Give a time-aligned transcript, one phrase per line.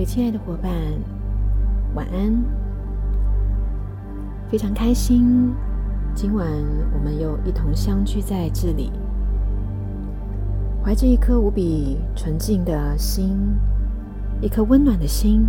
[0.00, 0.72] 各位亲爱的伙伴，
[1.94, 2.42] 晚安！
[4.50, 5.52] 非常开心，
[6.14, 6.48] 今晚
[6.94, 8.90] 我们又一同相聚在这里，
[10.82, 13.36] 怀着一颗无比纯净的心，
[14.40, 15.46] 一颗温暖的心，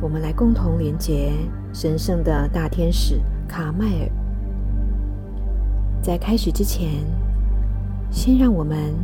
[0.00, 1.32] 我们来共同连接
[1.72, 4.08] 神圣的大天使卡麦尔。
[6.00, 7.04] 在开始之前，
[8.12, 8.94] 先让我们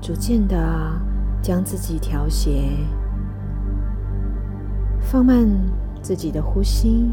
[0.00, 0.98] 逐渐的
[1.42, 2.62] 将自己调谐。
[5.10, 5.44] 放慢
[6.00, 7.10] 自己的呼吸，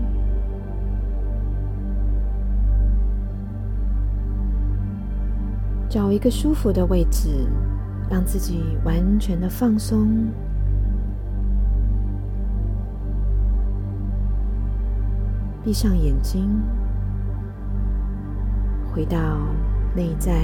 [5.90, 7.48] 找一个舒服的位置，
[8.08, 10.28] 让自己完全的放松。
[15.64, 16.48] 闭上眼睛，
[18.94, 19.18] 回到
[19.96, 20.44] 内在。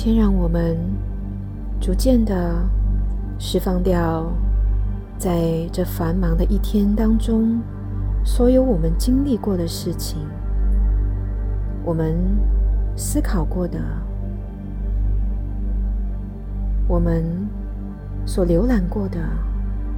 [0.00, 0.76] 先让我们
[1.80, 2.64] 逐渐的
[3.36, 4.30] 释放掉，
[5.18, 7.60] 在这繁忙的一天当中，
[8.22, 10.20] 所有我们经历过的事情，
[11.84, 12.14] 我们
[12.94, 13.80] 思考过的，
[16.86, 17.24] 我们
[18.24, 19.18] 所浏览过的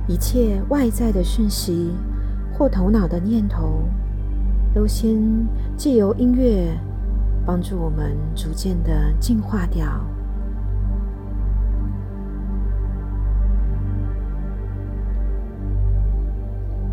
[0.09, 1.91] 一切外在的讯息
[2.55, 3.83] 或头脑的念头，
[4.75, 5.21] 都先
[5.77, 6.75] 借由音乐。
[7.45, 9.85] 帮助我们逐渐的净化掉，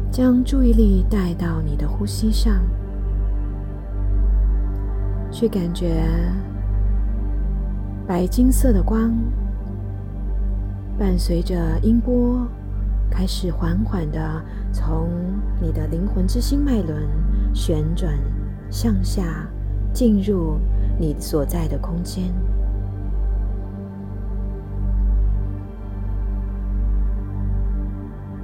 [0.09, 2.62] 将注意力带到你的呼吸上，
[5.30, 6.07] 去感觉
[8.07, 9.13] 白金色的光
[10.97, 12.47] 伴随着音波，
[13.12, 14.41] 开始缓缓的
[14.72, 15.09] 从
[15.62, 17.07] 你的灵魂之心脉轮
[17.53, 18.18] 旋转
[18.72, 19.47] 向下。
[19.97, 20.59] 进入
[21.00, 22.31] 你所在的空间，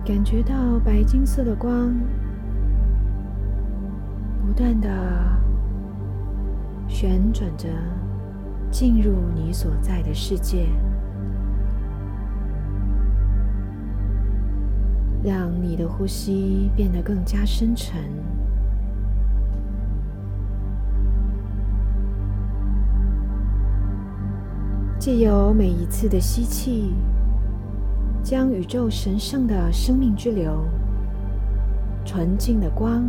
[0.03, 1.94] 感觉到白金色的光
[4.44, 4.90] 不断的
[6.88, 7.69] 旋转着，
[8.72, 10.66] 进入你所在的世界，
[15.24, 18.02] 让你的呼吸变得更加深沉。
[25.03, 26.94] 借由每一次的吸气，
[28.24, 30.64] 将宇宙神圣的生命之流、
[32.06, 33.03] 纯净的光，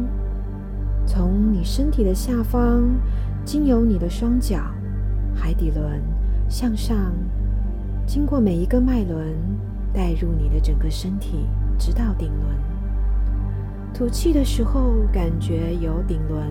[1.07, 2.83] 从你身体的下方，
[3.45, 4.57] 经由你的双脚、
[5.37, 6.03] 海底轮
[6.49, 6.97] 向上，
[8.05, 9.33] 经过每一个脉轮，
[9.93, 11.47] 带入你的整个身体，
[11.79, 12.57] 直到顶轮。
[13.95, 16.51] 吐气的时候，感觉有顶轮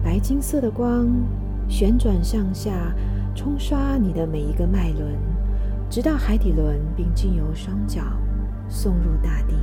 [0.00, 1.08] 白金色的光
[1.66, 2.94] 旋转向下。
[3.34, 5.18] 冲刷你的每一个脉轮，
[5.90, 8.00] 直到海底轮，并经由双脚
[8.68, 9.54] 送入大地。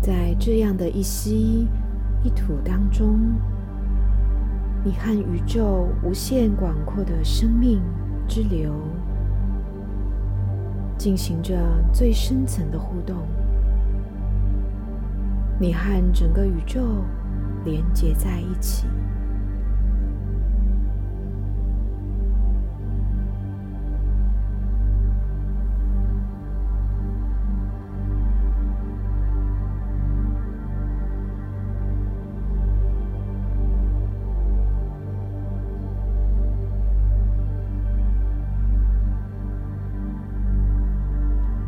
[0.00, 1.68] 在这样的一吸
[2.22, 3.18] 一吐当中，
[4.84, 7.82] 你和宇宙无限广阔的生命
[8.26, 8.72] 之流
[10.96, 11.54] 进行着
[11.92, 13.16] 最深层的互动。
[15.58, 16.80] 你和整个宇宙。
[17.64, 18.86] 连接在一起，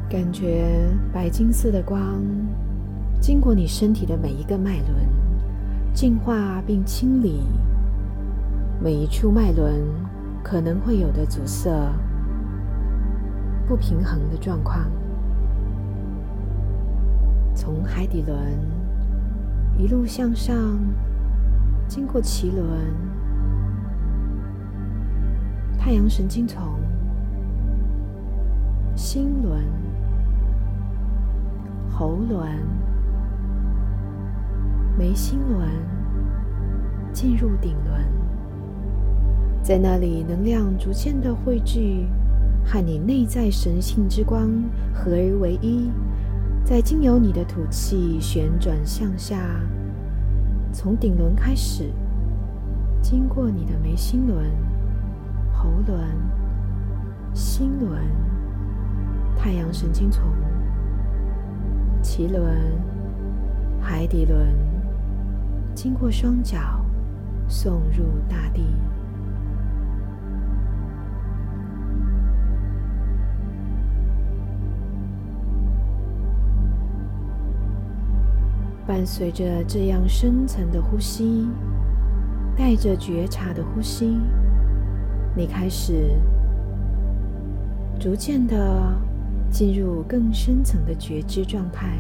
[0.09, 2.23] 感觉白金色的光
[3.19, 5.32] 经过你身体的每一个脉轮。
[5.95, 7.43] 净化并清理
[8.83, 9.85] 每一处脉轮
[10.43, 11.71] 可能会有的阻塞、
[13.69, 14.91] 不平衡的状况，
[17.55, 18.37] 从海底轮
[19.79, 20.57] 一路向上，
[21.87, 22.67] 经过脐轮、
[25.79, 26.81] 太阳神经丛、
[28.97, 29.63] 心轮、
[31.89, 32.82] 喉轮。
[34.99, 35.69] 眉心轮
[37.13, 38.01] 进入顶轮，
[39.63, 42.07] 在那里能量逐渐的汇聚，
[42.65, 44.49] 和你内在神性之光
[44.95, 45.91] 合而为一。
[46.65, 49.37] 再经由你的吐气旋转向下，
[50.73, 51.91] 从顶轮开始，
[53.03, 54.45] 经过你的眉心轮、
[55.53, 55.99] 喉轮、
[57.35, 57.99] 心轮、
[59.37, 60.23] 太阳神经丛、
[62.01, 62.57] 脐轮、
[63.81, 64.55] 海底轮，
[65.75, 66.59] 经过双脚
[67.49, 68.65] 送入大地。
[78.85, 81.49] 伴随着这样深层的呼吸，
[82.57, 84.21] 带着觉察的呼吸，
[85.35, 86.11] 你开始
[87.99, 88.93] 逐渐的
[89.49, 91.97] 进入更深层的觉知状态，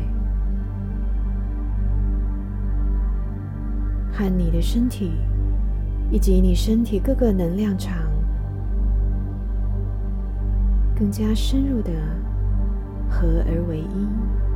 [4.12, 5.12] 和你的身体
[6.11, 7.97] 以及你身体各个能量场
[10.94, 11.91] 更加深入的
[13.09, 14.51] 合而为一。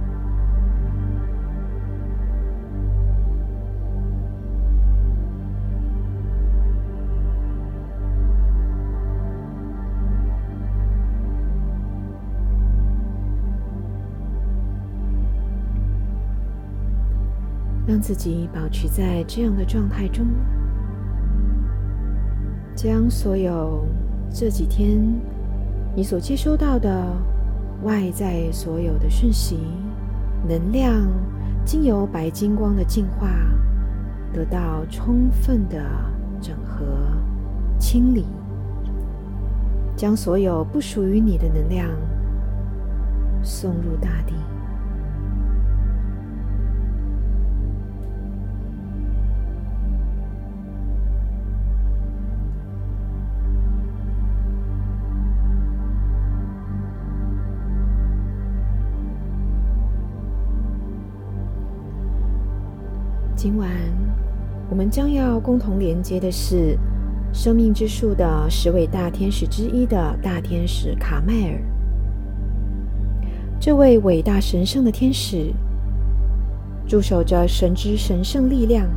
[17.86, 20.26] 让自己保持在这样的状态中，
[22.74, 23.86] 将所有
[24.28, 25.00] 这几天
[25.94, 27.06] 你所接收到的
[27.84, 29.60] 外在所有的讯息、
[30.48, 31.06] 能量，
[31.64, 33.28] 经由白金光的净化，
[34.32, 35.80] 得到充分的
[36.40, 36.84] 整合、
[37.78, 38.26] 清理，
[39.94, 41.88] 将所有不属于你的能量
[43.42, 44.34] 送入大地。
[63.48, 63.70] 今晚
[64.68, 66.76] 我们将要共同连接的是
[67.32, 71.62] 生命之树的十位大天使之一的大天使卡麦尔。
[73.60, 75.54] 这位伟大神圣的天使
[76.88, 78.88] 驻守着神之神圣力量，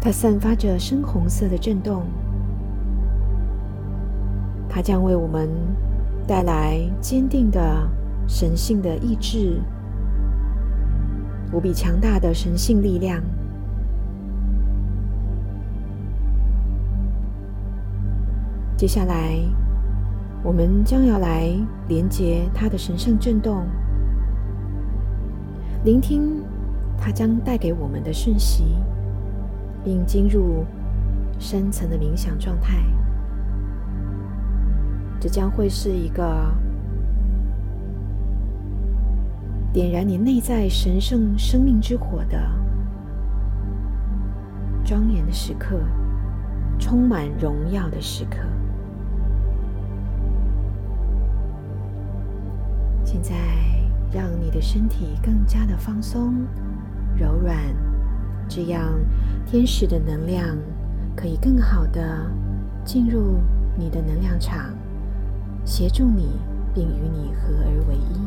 [0.00, 2.04] 它散发着深红色的震动，
[4.68, 5.48] 它将为我们
[6.28, 7.60] 带来坚定的
[8.28, 9.60] 神性的意志。
[11.52, 13.22] 无比强大的神性力量。
[18.76, 19.38] 接下来，
[20.42, 21.50] 我们将要来
[21.88, 23.66] 连接它的神圣震动，
[25.84, 26.42] 聆听
[26.98, 28.76] 它将带给我们的讯息，
[29.84, 30.64] 并进入
[31.38, 32.76] 深层的冥想状态。
[35.18, 36.65] 这将会是一个。
[39.76, 42.50] 点燃你内在神圣生命之火的
[44.82, 45.78] 庄严的时刻，
[46.78, 48.38] 充满荣耀的时刻。
[53.04, 53.34] 现在，
[54.10, 56.32] 让你的身体更加的放松、
[57.14, 57.58] 柔软，
[58.48, 58.98] 这样
[59.44, 60.56] 天使的能量
[61.14, 62.26] 可以更好的
[62.82, 63.34] 进入
[63.76, 64.74] 你的能量场，
[65.66, 66.30] 协助你，
[66.72, 68.26] 并与你合而为一。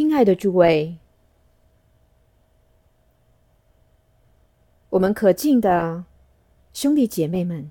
[0.00, 0.96] 亲爱的诸位，
[4.88, 6.06] 我们可敬的
[6.72, 7.70] 兄弟姐妹们，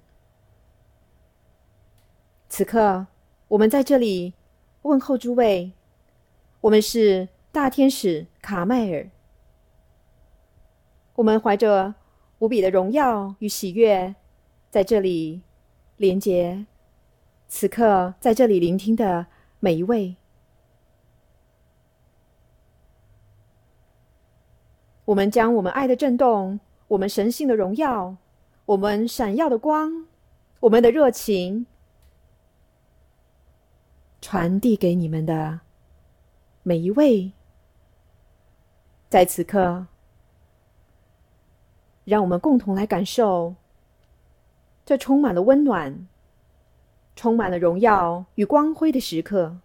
[2.47, 3.07] 此刻
[3.47, 4.35] 我们在这里
[4.83, 5.71] 问候诸位。
[6.61, 9.09] 我们是大天使卡麦尔，
[11.15, 11.95] 我们怀着
[12.37, 14.13] 无比的荣耀与喜悦，
[14.69, 15.41] 在这里
[15.97, 16.67] 连接
[17.47, 19.25] 此刻在这里聆听的
[19.59, 20.15] 每一位。
[25.09, 28.15] 我们将我们爱的震动，我们神性的荣耀，
[28.65, 30.05] 我们闪耀的光，
[30.59, 31.65] 我们的热情，
[34.21, 35.61] 传递给你们的
[36.61, 37.31] 每一位。
[39.09, 39.87] 在此刻，
[42.05, 43.55] 让我们共同来感受
[44.85, 46.07] 这充满了温暖、
[47.15, 49.57] 充满了荣耀与光辉的时刻。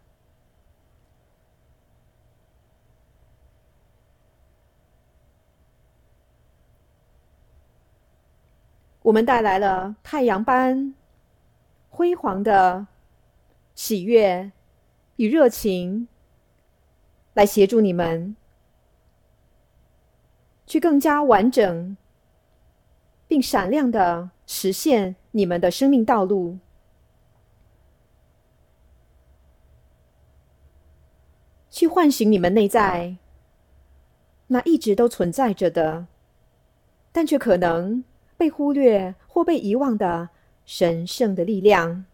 [9.04, 10.94] 我们带来了太阳般
[11.90, 12.86] 辉煌的
[13.74, 14.50] 喜悦
[15.16, 16.08] 与热情，
[17.34, 18.34] 来协助你们
[20.66, 21.94] 去更加完整
[23.28, 26.58] 并闪亮的实现你们的生命道路，
[31.68, 33.18] 去唤醒你们内在
[34.46, 36.06] 那一直都存在着的，
[37.12, 38.02] 但却可能。
[38.44, 40.28] 被忽略或被遗忘的
[40.66, 42.04] 神圣的力量。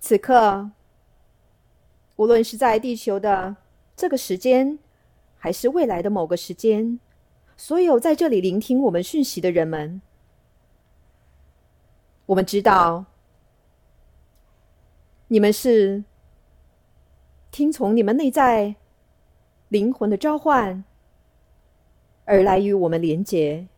[0.00, 0.72] 此刻，
[2.16, 3.54] 无论是在地球的
[3.94, 4.80] 这个时间，
[5.36, 6.98] 还是未来的某个时间，
[7.56, 10.02] 所有在这里聆听我们讯息的人们，
[12.26, 13.04] 我们知道，
[15.28, 16.02] 你们是
[17.52, 18.74] 听从你们内在。
[19.70, 20.82] 灵魂的召唤，
[22.24, 23.68] 而来与我们连结，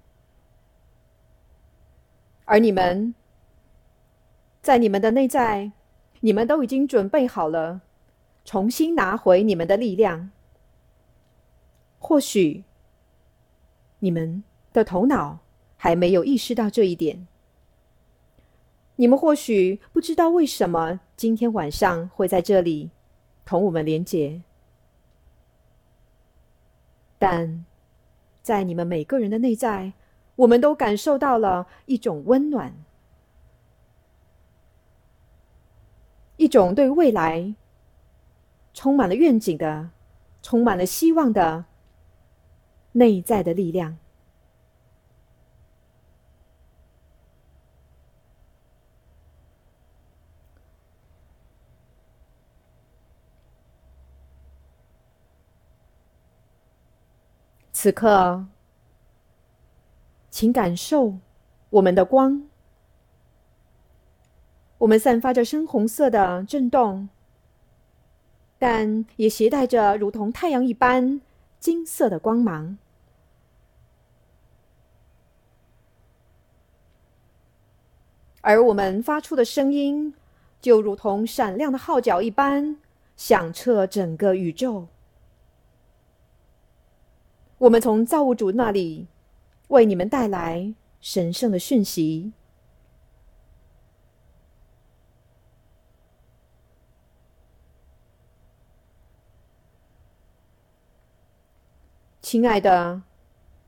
[2.46, 3.14] 而你们
[4.62, 5.72] 在你们的内在，
[6.20, 7.82] 你们都已经准备好了，
[8.42, 10.30] 重新拿回你们的力量。
[11.98, 12.64] 或许
[13.98, 15.40] 你们的头脑
[15.76, 17.28] 还没有意识到这一点，
[18.96, 22.88] 你们或许不知道为什么今天晚上会在这里
[23.44, 24.40] 同我们连结。
[27.22, 27.64] 但
[28.42, 29.92] 在你们每个人的内在，
[30.34, 32.74] 我们都感受到了一种温暖，
[36.36, 37.54] 一种对未来
[38.74, 39.90] 充满了愿景的、
[40.42, 41.64] 充满了希望的
[42.90, 43.96] 内在的力量。
[57.82, 58.46] 此刻，
[60.30, 61.14] 请感受
[61.70, 62.44] 我们的光。
[64.78, 67.08] 我们散发着深红色的震动，
[68.56, 71.20] 但也携带着如同太阳一般
[71.58, 72.78] 金色的光芒。
[78.42, 80.14] 而我们发出的声音，
[80.60, 82.76] 就如同闪亮的号角一般，
[83.16, 84.86] 响彻整个宇宙。
[87.62, 89.06] 我们从造物主那里
[89.68, 92.32] 为你们带来神圣的讯息，
[102.20, 103.02] 亲爱的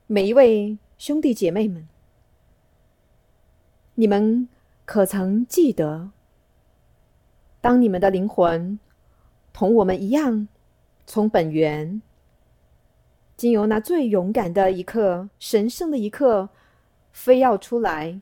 [0.08, 1.86] 每一位兄弟姐妹们，
[3.94, 4.48] 你们
[4.84, 6.10] 可曾记得，
[7.60, 8.76] 当你们的灵魂
[9.52, 10.48] 同我们一样，
[11.06, 12.02] 从本源？
[13.36, 16.48] 经由那最勇敢的一刻、神圣的一刻，
[17.12, 18.20] 非要出来，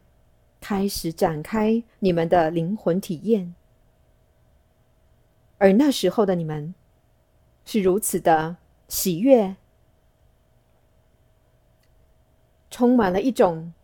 [0.61, 3.54] 开始展开你们的灵魂体验。
[5.59, 6.75] 而那时候的你们，
[7.64, 8.57] 是如此的
[8.88, 9.57] 喜悦，
[12.71, 13.75] 充满了一种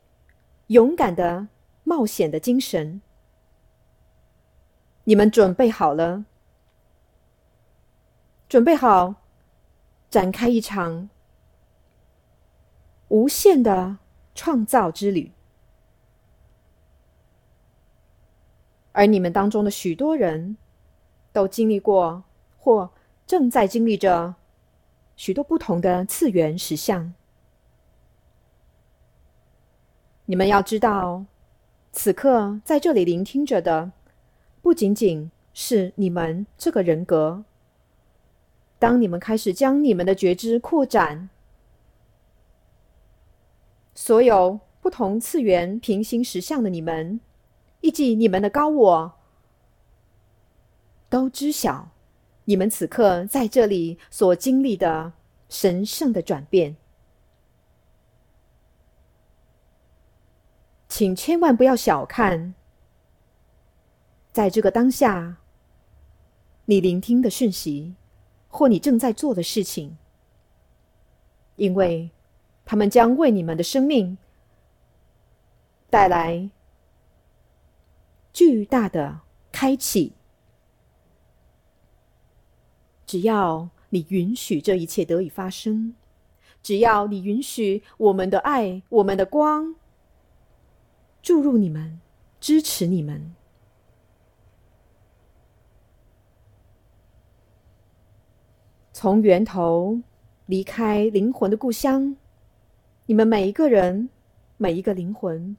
[0.68, 1.48] 勇敢的
[1.84, 3.02] 冒险的精神。
[5.04, 6.24] 你们准备好了？
[8.48, 9.14] 准备好
[10.08, 11.10] 展开一场？
[13.08, 13.96] 无限的
[14.34, 15.32] 创造之旅，
[18.92, 20.58] 而你们当中的许多人
[21.32, 22.22] 都经历过
[22.58, 22.90] 或
[23.26, 24.34] 正在经历着
[25.16, 27.14] 许多不同的次元实相。
[30.26, 31.24] 你们要知道，
[31.92, 33.90] 此刻在这里聆听着的，
[34.60, 37.42] 不仅仅是你们这个人格。
[38.78, 41.30] 当你们开始将你们的觉知扩展。
[44.00, 47.18] 所有不同次元平行实相的你们，
[47.80, 49.12] 以及你们的高我，
[51.10, 51.90] 都知晓
[52.44, 55.14] 你们此刻在这里所经历的
[55.48, 56.76] 神圣的转变。
[60.88, 62.54] 请千万不要小看，
[64.32, 65.38] 在这个当下，
[66.66, 67.96] 你聆听的讯息，
[68.46, 69.98] 或你正在做的事情，
[71.56, 72.12] 因为
[72.68, 74.18] 他们将为你们的生命
[75.88, 76.50] 带来
[78.30, 79.20] 巨大的
[79.50, 80.12] 开启。
[83.06, 85.94] 只要你允许这一切得以发生，
[86.62, 89.74] 只要你允许我们的爱、我们的光
[91.22, 91.98] 注入你们，
[92.38, 93.34] 支持你们。
[98.92, 100.02] 从源头
[100.44, 102.14] 离开灵魂的故乡，
[103.08, 104.10] 你们每一个人、
[104.58, 105.56] 每一个灵魂，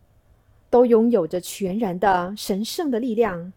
[0.69, 3.51] 都拥有着全然的神圣的力量，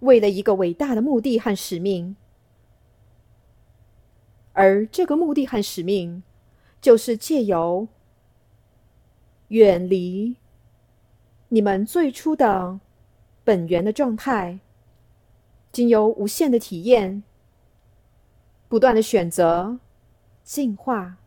[0.00, 2.16] 为了一个伟大的目的和使命。
[4.54, 6.22] 而这个目的和使命，
[6.80, 7.86] 就是借由
[9.48, 10.36] 远离
[11.50, 12.80] 你们最初的
[13.44, 14.58] 本源的状态，
[15.70, 17.22] 经由无限的体验。
[18.70, 19.78] 不断的选择，
[20.42, 21.18] 进化，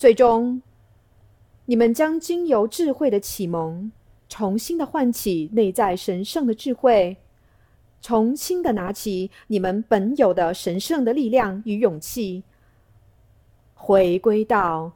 [0.00, 0.62] 最终，
[1.66, 3.92] 你们将经由智慧的启蒙，
[4.30, 7.18] 重新的唤起内在神圣的智慧，
[8.00, 12.42] 重新的拿起你们本有的神圣的力量与勇气，
[13.74, 14.90] 回归到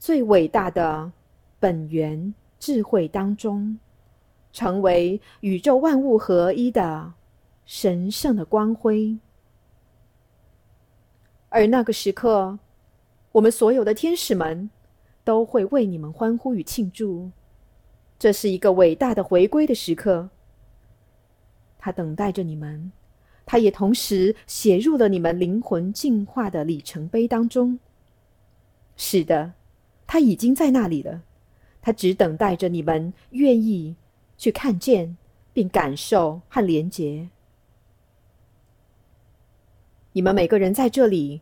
[0.00, 1.12] 最伟大的
[1.60, 3.78] 本源智慧当中，
[4.52, 7.12] 成为宇宙万物合一的
[7.64, 9.16] 神圣的光辉。
[11.48, 12.58] 而那个时刻，
[13.32, 14.70] 我们所有的天使们
[15.24, 17.30] 都会为你们欢呼与庆祝。
[18.18, 20.30] 这是一个伟大的回归的时刻。
[21.78, 22.92] 他等待着你们，
[23.44, 27.80] 他也同时写入了你们灵魂进化的里程碑当中。
[28.96, 29.54] 是的，
[30.06, 31.22] 他已经在那里了。
[31.80, 33.96] 他只等待着你们愿意
[34.38, 35.16] 去看见，
[35.52, 37.28] 并感受和连结。
[40.12, 41.40] 你们每个人在这里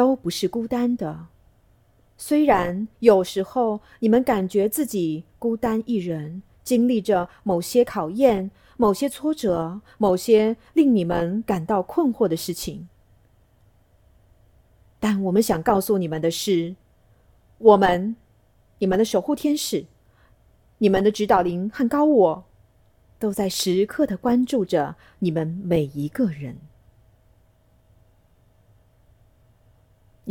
[0.00, 1.26] 都不是孤单的，
[2.16, 12.88] 虽然有时候你们感觉自己孤单一人，经历着某些考验、某些挫折、某些令你们感到困惑的事情，
[14.98, 16.76] 但我们想告诉你们的是，
[17.58, 18.16] 我们、
[18.78, 19.84] 你们的守护天使、
[20.78, 22.44] 你们的指导灵和高我，
[23.18, 26.56] 都在时刻的关注着你们每一个人。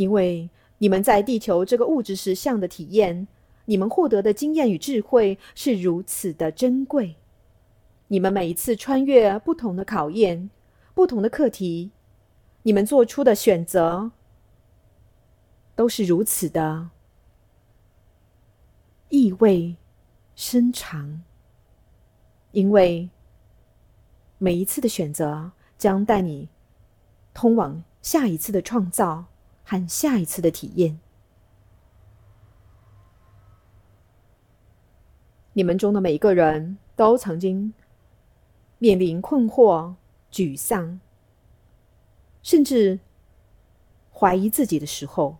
[0.00, 3.28] 因为你们在地球这个物质实相的体验，
[3.66, 7.16] 你们获得的经验与智慧是如此的珍贵。
[8.08, 10.48] 你们每一次穿越不同的考验、
[10.94, 11.90] 不同的课题，
[12.62, 14.10] 你们做出的选择
[15.76, 16.88] 都是如此的
[19.10, 19.76] 意味
[20.34, 21.20] 深长。
[22.52, 23.10] 因为
[24.38, 26.48] 每一次的选择将带你
[27.34, 29.26] 通往下一次的创造。
[29.70, 30.98] 和下一次的体验，
[35.52, 37.72] 你们中的每一个人都曾经
[38.80, 39.94] 面临困惑、
[40.32, 40.98] 沮丧，
[42.42, 42.98] 甚至
[44.12, 45.36] 怀疑自己的时候。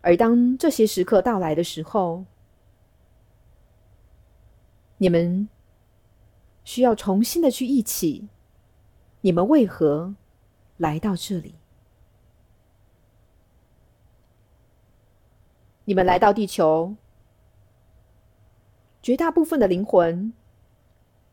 [0.00, 2.24] 而当这些时刻到来的时候，
[4.98, 5.48] 你们
[6.64, 8.28] 需要重新的去忆起，
[9.20, 10.16] 你们为何？
[10.82, 11.54] 来到这里，
[15.84, 16.96] 你们来到地球，
[19.00, 20.32] 绝大部分的灵魂，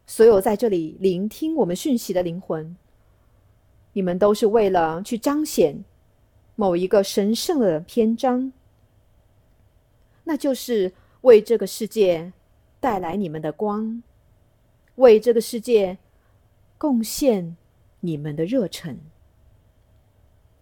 [0.06, 2.78] 所有在这里聆听我们讯息的灵魂，
[3.94, 5.84] 你们都是为了去彰显
[6.56, 8.54] 某一个神圣的篇章，
[10.26, 12.32] 那就是为这个世界
[12.80, 14.04] 带来你们的光，
[14.98, 15.98] 为这个世界
[16.78, 17.58] 贡献
[18.02, 19.00] 你们的热忱。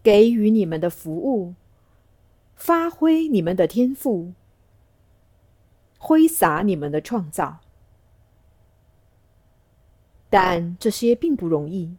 [0.08, 1.54] 给予你们的服务，
[2.56, 4.32] 发挥你们的天赋，
[5.98, 7.60] 挥洒你们的创造，
[10.30, 11.98] 但这些并不容易。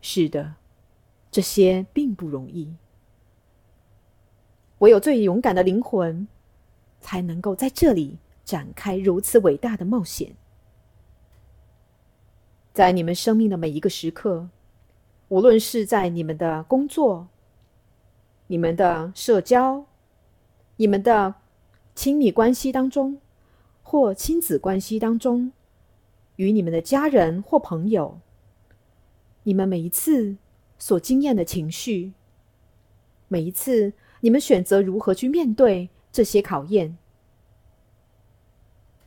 [0.00, 0.54] 是的，
[1.30, 2.74] 这些并不容易。
[4.78, 6.26] 唯有最勇敢的灵魂，
[7.02, 10.34] 才能够在这里展开如此伟大的冒险。
[12.72, 14.48] 在你们生命的每一个时刻。
[15.28, 17.28] 无论是在你们的工作、
[18.46, 19.84] 你们的社交、
[20.76, 21.34] 你们的
[21.94, 23.20] 亲密关系当中，
[23.82, 25.52] 或亲子关系当中，
[26.36, 28.20] 与你们的家人或朋友，
[29.42, 30.36] 你们每一次
[30.78, 32.12] 所经验的情绪，
[33.26, 36.96] 每一次你们选择如何去面对这些考验，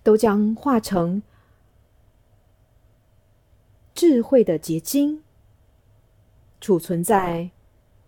[0.03, 1.21] 都将化成
[3.93, 5.23] 智慧的结晶，
[6.61, 7.51] 储存在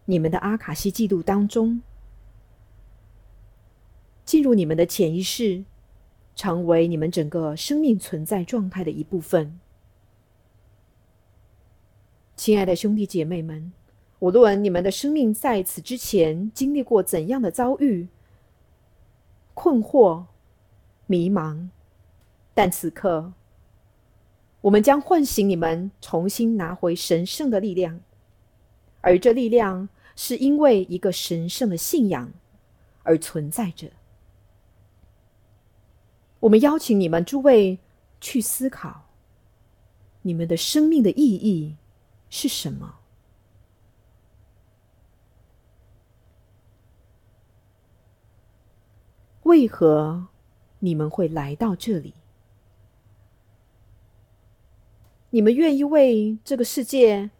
[0.06, 1.82] 你们的阿卡西记录当中，
[4.26, 5.64] 进入你们的潜意识，
[6.36, 9.60] 成为你们整个生命存在状态的一部分。
[12.36, 13.72] 亲爱的兄弟姐妹们，
[14.20, 18.08] 无论你们的生命在此之前经历过怎样的遭遇、
[19.54, 20.26] 困惑、
[21.06, 21.70] 迷茫，
[22.54, 23.34] 但此刻。
[24.62, 28.00] 我们将唤醒你们，重新拿回神圣的力量，
[29.02, 32.32] 而这力量是因为一个神圣的信仰
[33.04, 33.92] 而存在着。
[36.40, 37.80] 我们邀请你们诸位
[38.20, 39.10] 去思考，
[40.22, 41.76] 你们的生命的意义
[42.30, 43.00] 是什么？
[49.44, 50.28] 为何
[50.80, 52.14] 你们会来到这里？
[55.32, 57.32] 你们愿意为这个世界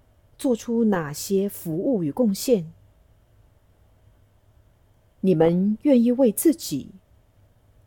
[0.42, 2.74] 做出哪些服务与贡献？
[5.20, 6.94] 你们愿意为自己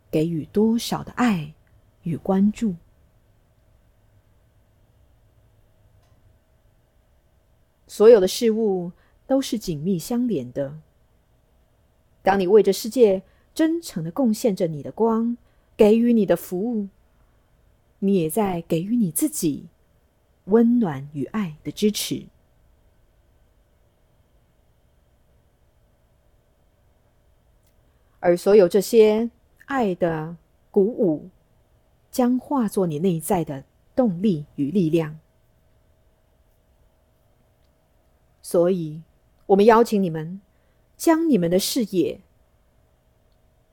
[0.09, 1.55] 给予多少的爱
[2.05, 2.77] 与关注？
[7.89, 8.93] 所有的事物
[9.27, 10.79] 都是紧密相连的。
[12.23, 15.37] 当你为这世界真诚的贡献着你的光，
[15.77, 16.87] 给予你的服务，
[17.99, 19.67] 你也在给予你自己。
[20.45, 22.27] 温暖与爱的支持，
[28.25, 29.29] 而所有这些
[29.67, 30.35] 爱的
[30.71, 31.29] 鼓舞，
[32.11, 35.19] 将化作你内在的动力与力量。
[38.41, 39.03] 所以，
[39.45, 40.41] 我们邀请你们，
[40.97, 42.23] 将你们的视野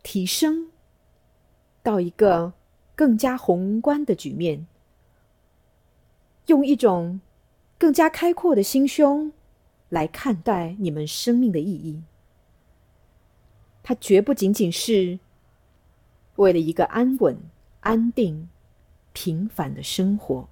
[0.03, 0.69] 提升
[1.81, 2.51] 到一个
[2.93, 4.67] 更加宏观的局面。
[6.47, 7.21] 用一种
[7.77, 9.31] 更加开阔的心胸
[9.87, 12.03] 来看待你们生命的意义，
[13.83, 15.19] 它绝不仅仅是
[16.35, 17.37] 为了一个安稳、
[17.81, 18.49] 安定、
[19.13, 20.47] 平凡的生活。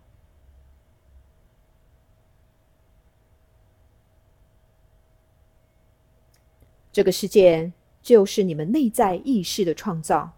[6.91, 10.33] 这个世界就是你们内在意识的创造。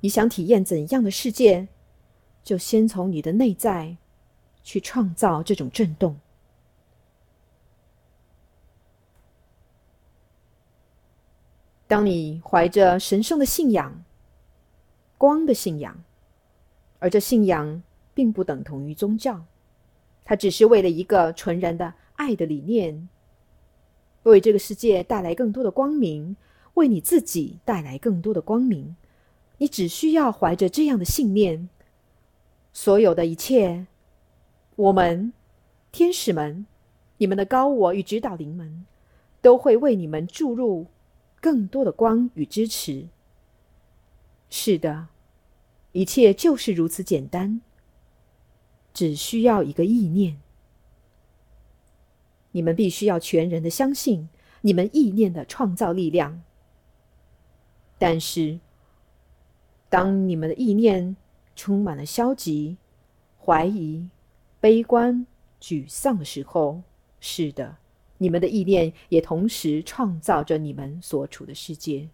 [0.00, 1.68] 你想体验怎样的世界？
[2.44, 3.96] 就先从你的内在
[4.62, 6.18] 去创造这种震动。
[11.88, 14.04] 当你怀着神圣的信仰、
[15.16, 16.04] 光的信仰，
[16.98, 19.42] 而这信仰并不等同于宗教，
[20.22, 23.08] 它只是为了一个纯然的爱的理念，
[24.24, 26.36] 为这个世界带来更多的光明，
[26.74, 28.94] 为你自己带来更多的光明。
[29.56, 31.70] 你只需要怀着这样的信念。
[32.74, 33.86] 所有的一切，
[34.76, 35.32] 我们
[35.90, 36.66] 天使们，
[37.16, 38.84] 你们的高我与指导灵们，
[39.40, 40.86] 都会为你们注入
[41.40, 43.08] 更多的光与支持。
[44.50, 45.08] 是的，
[45.92, 47.60] 一切就是如此简单，
[48.94, 50.40] 只需要一个意念。
[52.52, 54.28] 你们必须要全然的相信
[54.62, 56.42] 你们意念的创造力量。
[57.98, 58.58] 但是，
[59.90, 61.16] 当你们的意念，
[61.54, 62.76] 充满了消极、
[63.44, 64.08] 怀疑、
[64.60, 65.26] 悲观、
[65.60, 66.82] 沮丧的时候，
[67.20, 67.76] 是的，
[68.18, 72.08] 你们的意念也同时创造着你们所处的世界。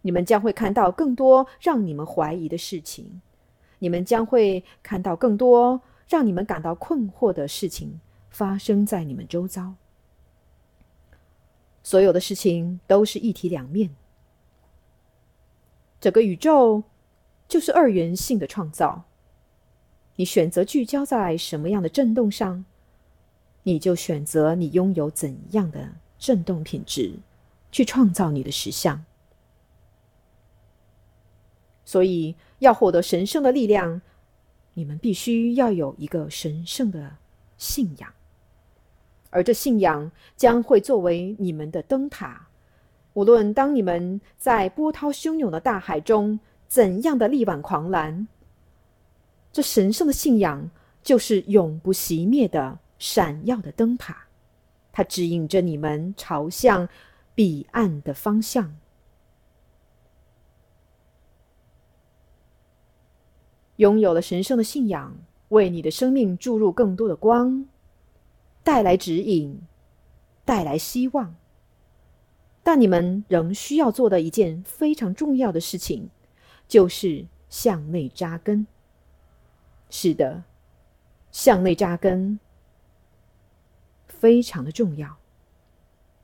[0.00, 3.20] 你们将会看到更多让你们怀疑的事情，
[3.78, 8.00] 你们将会看到更多让你们感到困惑的事情
[8.30, 9.74] 发生在你们周遭。
[11.82, 13.90] 所有的事情都是一体两面，
[16.00, 16.82] 整个宇宙。
[17.48, 19.04] 就是二元性的创造。
[20.16, 22.64] 你选择聚焦在什么样的震动上，
[23.62, 27.14] 你就选择你拥有怎样的振动品质，
[27.70, 29.04] 去创造你的实相。
[31.84, 34.02] 所以，要获得神圣的力量，
[34.74, 37.16] 你们必须要有一个神圣的
[37.56, 38.12] 信仰，
[39.30, 42.48] 而这信仰将会作为你们的灯塔。
[43.14, 46.40] 无论当你们在波涛汹涌的大海中。
[46.72, 48.26] 怎样的力挽狂澜？
[49.52, 50.70] 这神圣的信仰
[51.02, 54.28] 就是永不熄灭的闪耀的灯塔，
[54.92, 56.88] 它指引着你们朝向
[57.34, 58.78] 彼岸的方向。
[63.78, 65.16] 拥有了神圣的信仰，
[65.48, 67.66] 为你的生命注入更多的光，
[68.62, 69.60] 带来指引，
[70.44, 71.34] 带来希望。
[72.62, 76.08] 但你们仍需要做的一件非常重要的事情。
[76.68, 78.66] 就是向内扎根。
[79.90, 80.44] 是的，
[81.30, 82.38] 向内扎根，
[84.22, 85.16] 非常的重要，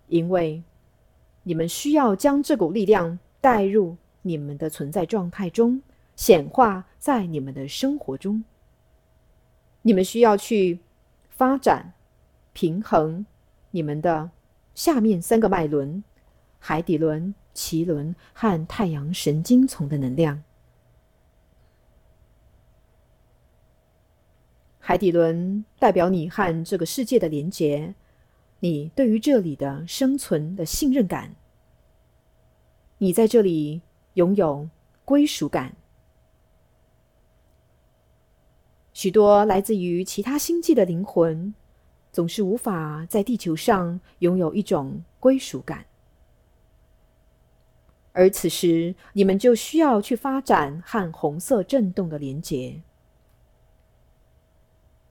[0.07, 0.63] 因为
[1.43, 5.83] 你们需要将这股力量带入你们的存在状态中，
[6.15, 8.45] 显化在你们的生活中。
[9.83, 10.79] 你们需要去
[11.29, 11.93] 发展、
[12.53, 13.27] 平衡
[13.73, 14.31] 你们的
[14.77, 16.05] 下面三个脉轮：
[16.61, 20.45] 海底轮、脐轮和太阳神经丛的能量。
[24.89, 27.95] 海底轮代表你和这个世界的连结，
[28.61, 31.37] 你对于这里的生存的信任感，
[32.97, 33.83] 你在这里
[34.15, 34.71] 拥有
[35.05, 35.77] 归属感。
[38.95, 41.53] 许多来自于其他星际的灵魂，
[42.11, 45.85] 总是无法在地球上拥有一种归属感，
[48.13, 52.81] 而此时你们就需要去发展和红色震动的连结。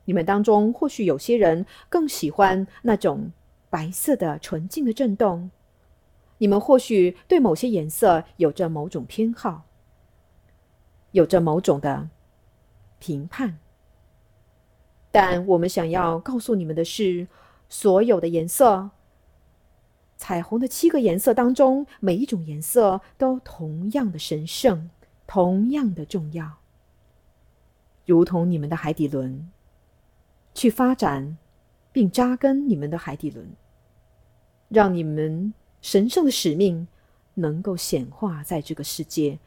[0.08, 3.30] 你们当中或许有些人更喜欢那种
[3.70, 5.52] 白色的纯净的震动，
[6.38, 9.66] 你们或许对某些颜色有着某种偏好，
[11.12, 12.10] 有着某种的
[13.00, 13.60] 评判。
[15.12, 17.28] 但我们想要告诉你们的是，
[17.68, 18.92] 所有的颜色，
[20.16, 24.90] 彩虹的七个颜色当中，每一种颜色都同样的神圣，
[25.28, 26.60] 同样的重要，
[28.06, 29.52] 如同你们的海底轮。
[30.58, 31.38] 去发展，
[31.92, 33.48] 并扎根你们的海底轮，
[34.70, 36.88] 让你们神圣的使命
[37.36, 39.38] 能够显化在这个世界，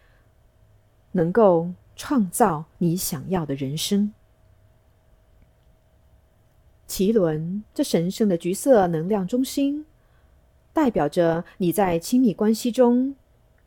[1.11, 4.14] 能够创造你想要的人生。
[6.87, 9.85] 奇轮这神圣的橘色能量中心，
[10.73, 13.16] 代表着你在亲密关系中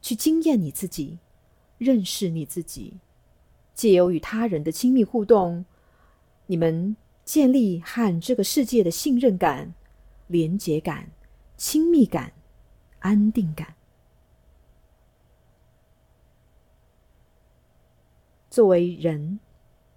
[0.01, 1.19] 去经验你自己，
[1.77, 2.93] 认识你自己，
[3.73, 5.65] 借由与他人的亲密互动，
[6.45, 6.95] 你们。
[7.25, 9.73] 建立和这个世界的信任感、
[10.27, 11.09] 连结感、
[11.55, 12.33] 亲密感、
[12.99, 13.75] 安定感。
[18.49, 19.39] 作为人，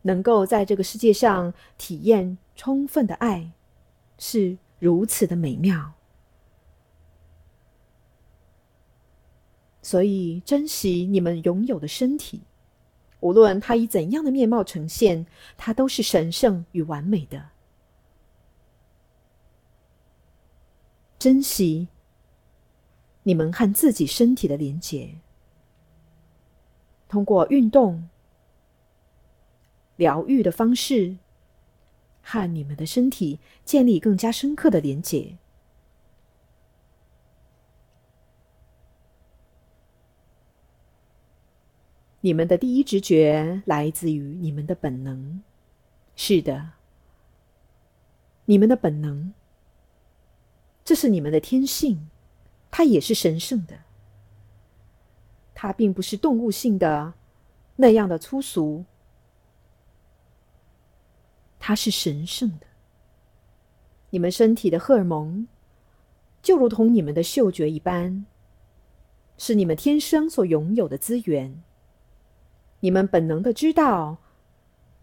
[0.03, 3.53] 能够在这个世界上体验充分的爱，
[4.19, 5.93] 是如此的美妙。
[9.83, 12.43] 所以，珍惜你们拥有的身体。
[13.21, 15.27] 无论它以怎样的面貌呈现，
[15.57, 17.51] 它都是神圣与完美的。
[21.19, 21.89] 珍惜
[23.23, 25.17] 你们和自己身体的连结，
[27.09, 28.09] 通过运动、
[29.97, 31.17] 疗愈的方式，
[32.23, 35.39] 和你们的身体建立更加深刻的连结。
[42.27, 45.43] 你们的第一直觉来自于你们的本能，
[46.17, 46.71] 是的，
[48.47, 49.33] 你们的本能，
[50.85, 52.11] 这是你们的天性，
[52.69, 53.79] 它也是神圣的，
[55.55, 57.15] 它并不是动物性的
[57.77, 58.85] 那样的粗俗，
[61.61, 62.67] 它是神圣的。
[64.11, 65.47] 你们身体的荷尔蒙，
[66.43, 68.27] 就如同你们的嗅觉一般，
[69.39, 71.63] 是你们天生所拥有的资源。
[72.87, 74.19] 你们本能的知道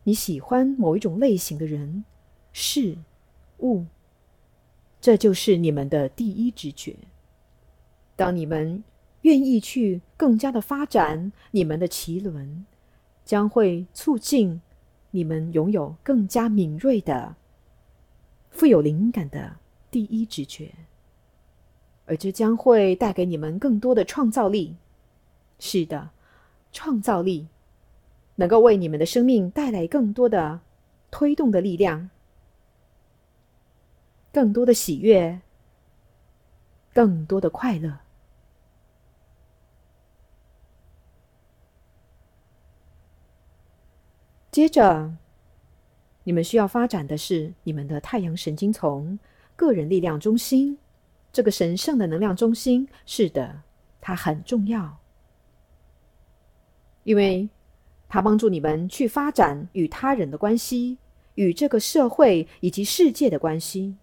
[0.05, 2.05] 你喜欢某一种类型的人、
[2.53, 2.97] 事、
[3.59, 3.83] 物，
[5.01, 6.95] 这就是你们的第一直觉。
[8.15, 8.85] 当你们
[9.23, 12.65] 愿意去更加的发展你们的奇轮，
[13.25, 14.61] 将会促进
[15.11, 17.35] 你们拥有更加敏锐的、
[18.49, 19.57] 富有灵感的
[19.91, 20.71] 第一直觉，
[22.05, 24.77] 而这将会带给你们更多的创造力。
[25.59, 26.11] 是的，
[26.71, 27.47] 创造力。
[28.35, 30.61] 能够为你们的生命带来更多的
[31.11, 32.09] 推动的力量，
[34.31, 35.39] 更多的喜悦，
[36.91, 37.99] 更多的快乐。
[44.49, 45.13] 接着，
[46.23, 49.19] 你们需要发展的是你们的太阳神经丛、
[49.55, 50.79] 个人力量中心，
[51.31, 52.87] 这个神圣的能量中心。
[53.05, 53.61] 是的，
[54.01, 54.97] 它很重要，
[57.03, 57.47] 因为。
[58.13, 60.99] 它帮助你们去发展与他人的关系，
[61.33, 63.95] 与这个社会以及世界的关系。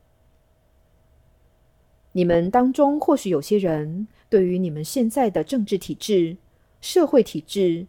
[2.11, 6.37] 你们当中或许有些人对于你们现在的政治体制、
[6.81, 7.87] 社会体制，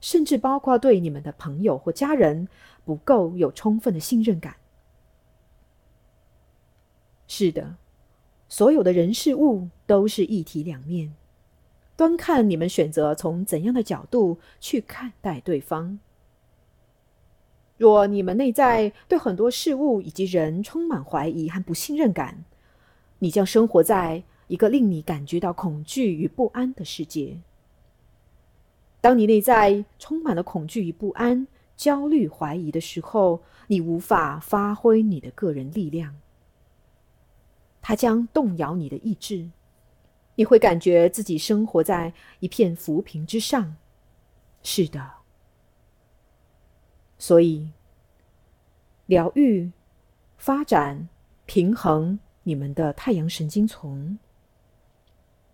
[0.00, 2.48] 甚至包括对你们的朋友或家人，
[2.86, 4.56] 不够有充分的信任感。
[7.28, 7.76] 是的，
[8.48, 11.12] 所有的人事物都是一体两面。
[12.00, 15.98] 端看你们选择从怎样的角度去看待对方。
[17.76, 22.42] 若你们内在对很多事物以及人充满怀疑和不信任感，
[23.18, 27.36] 你将生活在一个令你感觉到恐惧与不安的世界。
[29.02, 36.16] 当你内在充满了恐惧与不安、焦虑、怀疑的时候，你无法发挥你的个人力量，
[37.82, 39.50] 它将动摇你的意志。
[40.40, 43.76] 你会感觉自己生活在一片浮萍之上。
[44.62, 45.16] 是的。
[47.18, 47.72] 所以，
[49.04, 49.70] 疗愈、
[50.38, 51.10] 发展、
[51.44, 54.18] 平衡你们的太阳神经丛，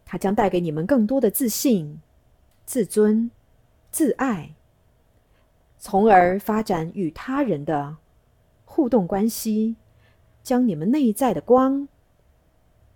[0.04, 2.00] 它将带给你们更多的自信、
[2.64, 3.28] 自尊、
[3.90, 4.54] 自爱，
[5.78, 7.96] 从而发展与他人的
[8.64, 9.74] 互动关系，
[10.44, 11.88] 将你们内在的光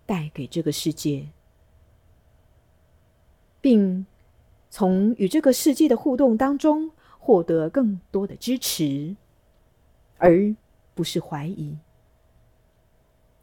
[0.05, 1.27] 带给这个世界，
[3.61, 4.05] 并
[4.69, 6.91] 从与这个世界的互动当中。
[7.23, 9.15] 获得更多的支持，
[10.17, 10.55] 而
[10.95, 11.77] 不是怀疑；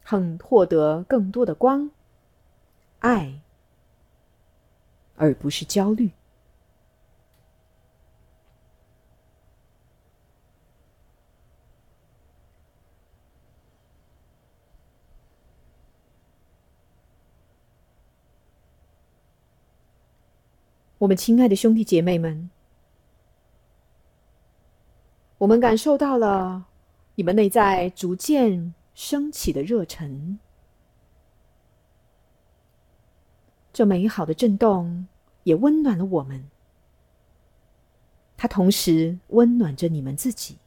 [0.03, 1.89] 很获得更多的光、
[2.99, 3.39] 爱，
[5.15, 6.11] 而不是焦虑。
[20.99, 22.49] 我们亲爱的兄弟姐妹们。
[25.37, 26.65] 我们感受到了
[27.15, 30.37] 你们内在逐渐升起的热忱，
[33.71, 35.07] 这美好的震动
[35.43, 36.49] 也温暖了我们。
[38.35, 40.57] 它同时温暖着你们自己。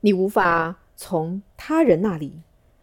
[0.00, 2.42] 你无法从他人那里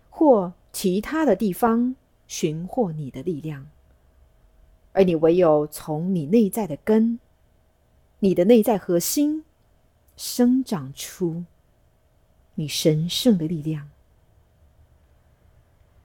[0.10, 1.98] 或其他的地方
[2.28, 3.68] 寻获你的力量，
[4.94, 7.20] 而你唯有从你内在的根。
[8.22, 9.46] 你的内在核心
[10.18, 11.46] 生长出
[12.56, 13.90] 你神圣的力量，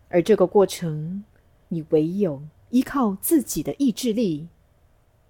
[0.09, 1.25] 而这个过程，
[1.66, 4.47] 你唯有依靠自己的意志力，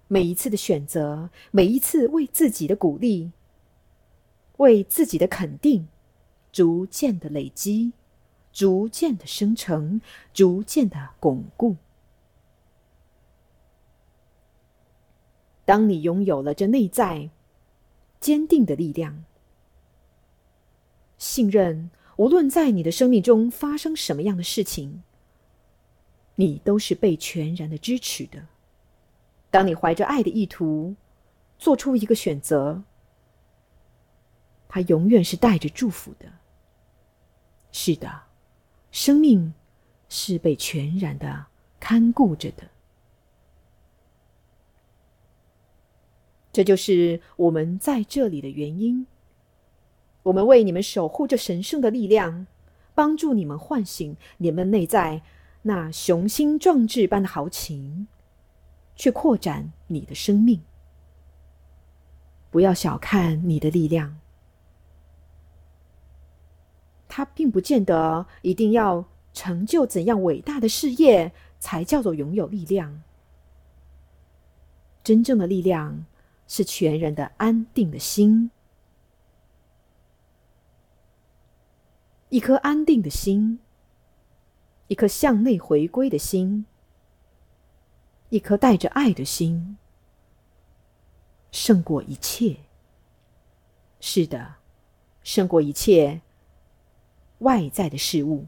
[0.07, 3.31] 每一次的选择，每一次为自己的鼓励，
[4.57, 5.87] 为自己的肯定，
[6.51, 7.93] 逐渐的累积，
[8.53, 9.99] 逐渐的生成，
[10.31, 11.77] 逐渐的巩固。
[15.65, 17.29] 当你拥有了这内在
[18.21, 19.25] 坚定的力量，
[21.17, 25.03] 信任无论在你的生命中发生什么样的事情，
[26.35, 28.47] 你都是被全然的支持的。
[29.49, 30.95] 当你怀着爱的意图
[31.57, 32.83] 做出一个选择，
[34.67, 36.25] 它永远是带着祝福的。
[37.71, 38.23] 是的，
[38.91, 39.53] 生命
[40.09, 41.47] 是被全然的
[41.79, 42.69] 看顾着的。
[46.55, 49.05] 这就是我们在这里的原因。
[50.23, 52.47] 我们为你们守护着神圣的力量，
[52.93, 55.21] 帮助你们唤醒你们内在
[55.63, 58.07] 那雄心壮志般的豪情，
[58.95, 60.61] 去扩展你的生命。
[62.49, 64.15] 不要小看你的力量，
[67.09, 73.03] 它并不见得一定要成就怎样伟大的事业才叫做拥有力量。
[75.03, 76.05] 真正的力量。
[76.47, 78.51] 是全人的安定的心，
[82.29, 83.59] 一颗安定的心，
[84.87, 86.65] 一颗向内回归的心，
[88.29, 89.77] 一颗带着爱的心，
[91.51, 92.57] 胜过一切。
[93.99, 94.55] 是的，
[95.23, 96.21] 胜过一切
[97.39, 98.45] 外在的事物。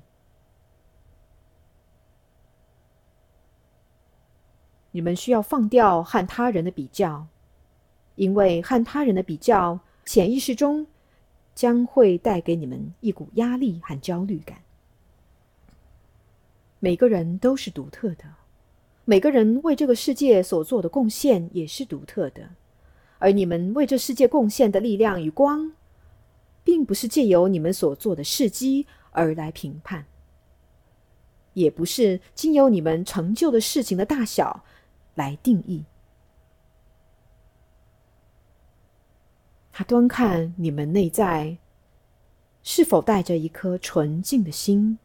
[4.91, 7.27] 你们需要放掉和他人的比较。
[8.17, 10.85] 因为和他人的比较，潜意识中
[11.55, 14.57] 将会带给你们一股压力和焦虑感。
[16.79, 18.25] 每个人都是独特的，
[19.05, 22.49] 每个人为这个世界所做的贡献也是独特的，
[23.17, 25.71] 而你们为这世界贡献的力量与光，
[26.63, 30.05] 并不是借由你们所做的事迹而来评判，
[31.53, 34.63] 也不是经由你们成就的事情的大小
[35.15, 35.83] 来定义。
[39.77, 41.55] 他端看你们内在
[42.63, 44.97] 是否带着一颗纯净的心。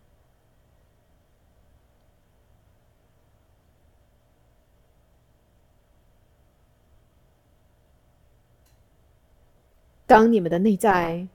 [10.06, 11.28] 当你们的内在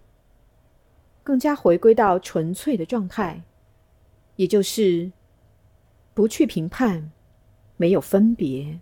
[1.23, 3.43] 更加回归到纯粹的状态，
[4.35, 5.11] 也就是
[6.15, 7.11] 不去评判，
[7.75, 8.79] 没有分别，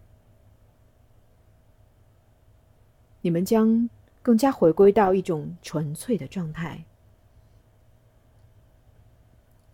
[3.20, 3.90] 你们将。
[4.26, 6.84] 更加回归到一种纯粹的状态，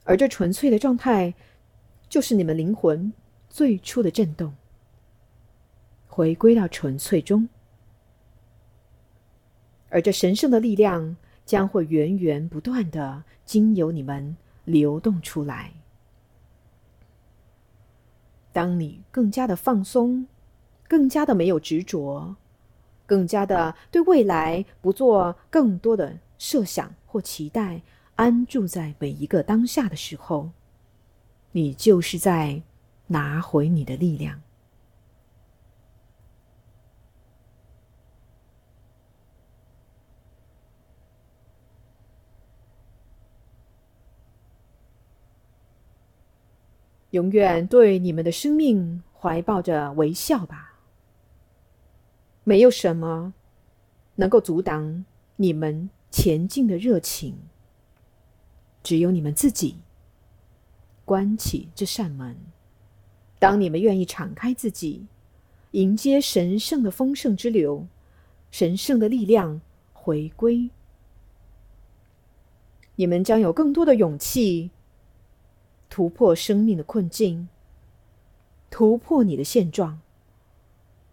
[0.03, 1.33] 而这纯粹的状态，
[2.09, 3.13] 就是你们灵魂
[3.49, 4.53] 最初的震动。
[6.05, 7.47] 回归到纯粹中，
[9.87, 14.35] 而这神圣的力量将会源源不断的经由你们
[14.65, 15.71] 流动出来。
[18.51, 20.27] 当你更加的放松，
[20.89, 22.35] 更加的没有执着。
[23.12, 27.82] 更加的对未来不做更多的设想或期待，
[28.16, 30.51] 安住在每一个当下的时候，
[31.51, 32.62] 你就是在
[33.07, 34.41] 拿回你的力量。
[47.09, 50.70] 永远对你们的生命怀抱着微笑吧。
[52.51, 53.33] 没有什么
[54.15, 55.05] 能够阻挡
[55.37, 57.37] 你们前进的热情，
[58.83, 59.77] 只有你们自己
[61.05, 62.35] 关起这扇门。
[63.39, 65.07] 当你们愿意敞开自己，
[65.71, 67.87] 迎接神圣的丰盛之流，
[68.51, 69.61] 神圣的力量
[69.93, 70.69] 回归，
[72.97, 74.71] 你们将有更多的勇气
[75.89, 77.47] 突破生命的困境，
[78.69, 80.01] 突破你的现状。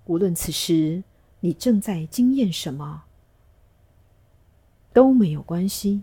[0.07, 1.05] 无论此时。
[1.41, 3.05] 你正在经验什么
[4.93, 6.03] 都没有关系。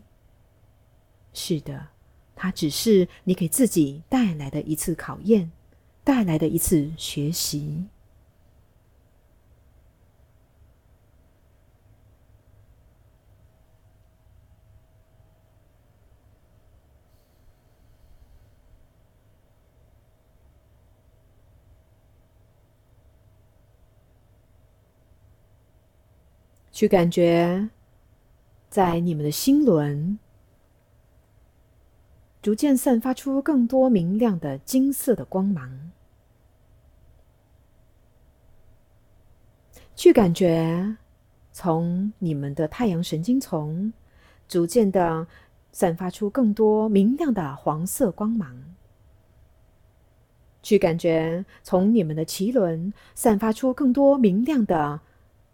[1.33, 1.87] 是的，
[2.35, 5.51] 它只是你给自己带来的一次考验，
[6.03, 7.85] 带来的一次学习。
[26.75, 27.69] 去感觉，
[28.69, 30.19] 在你们的心轮
[32.41, 35.93] 逐渐散发出更多明亮的金色的光芒。
[39.95, 40.97] 去感觉，
[41.53, 43.93] 从你们的太阳神经丛
[44.45, 45.25] 逐渐的
[45.71, 48.53] 散发出更多明亮的黄色光芒。
[50.61, 54.99] 去感觉，从你们的脐轮散发出更多明亮的。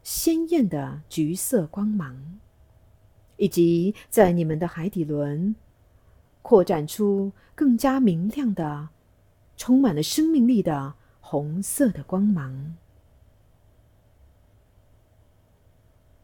[0.03, 2.39] 鲜艳的橘色光芒，
[3.37, 5.55] 以及在你们的海底轮
[6.41, 8.89] 扩展出更加明亮的、
[9.55, 12.75] 充满了生命力的红色的光芒，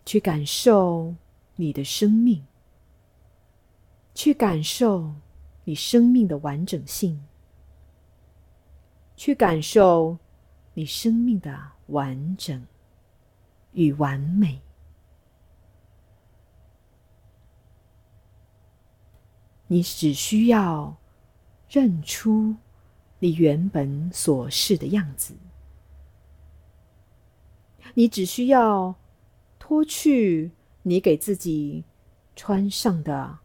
[0.05, 1.13] 去感受
[1.55, 2.45] 你的生命，
[4.15, 5.13] 去感受
[5.65, 7.23] 你生命的完整性，
[9.15, 10.17] 去感受
[10.73, 12.65] 你生命的完整。
[13.77, 14.59] 与完美，
[19.67, 20.97] 你只需要
[21.69, 22.55] 认出
[23.19, 25.35] 你原本所示的样子。
[27.93, 28.95] 你只需要
[29.59, 30.49] 脱去
[30.81, 31.83] 你给自己
[32.35, 33.37] 穿上的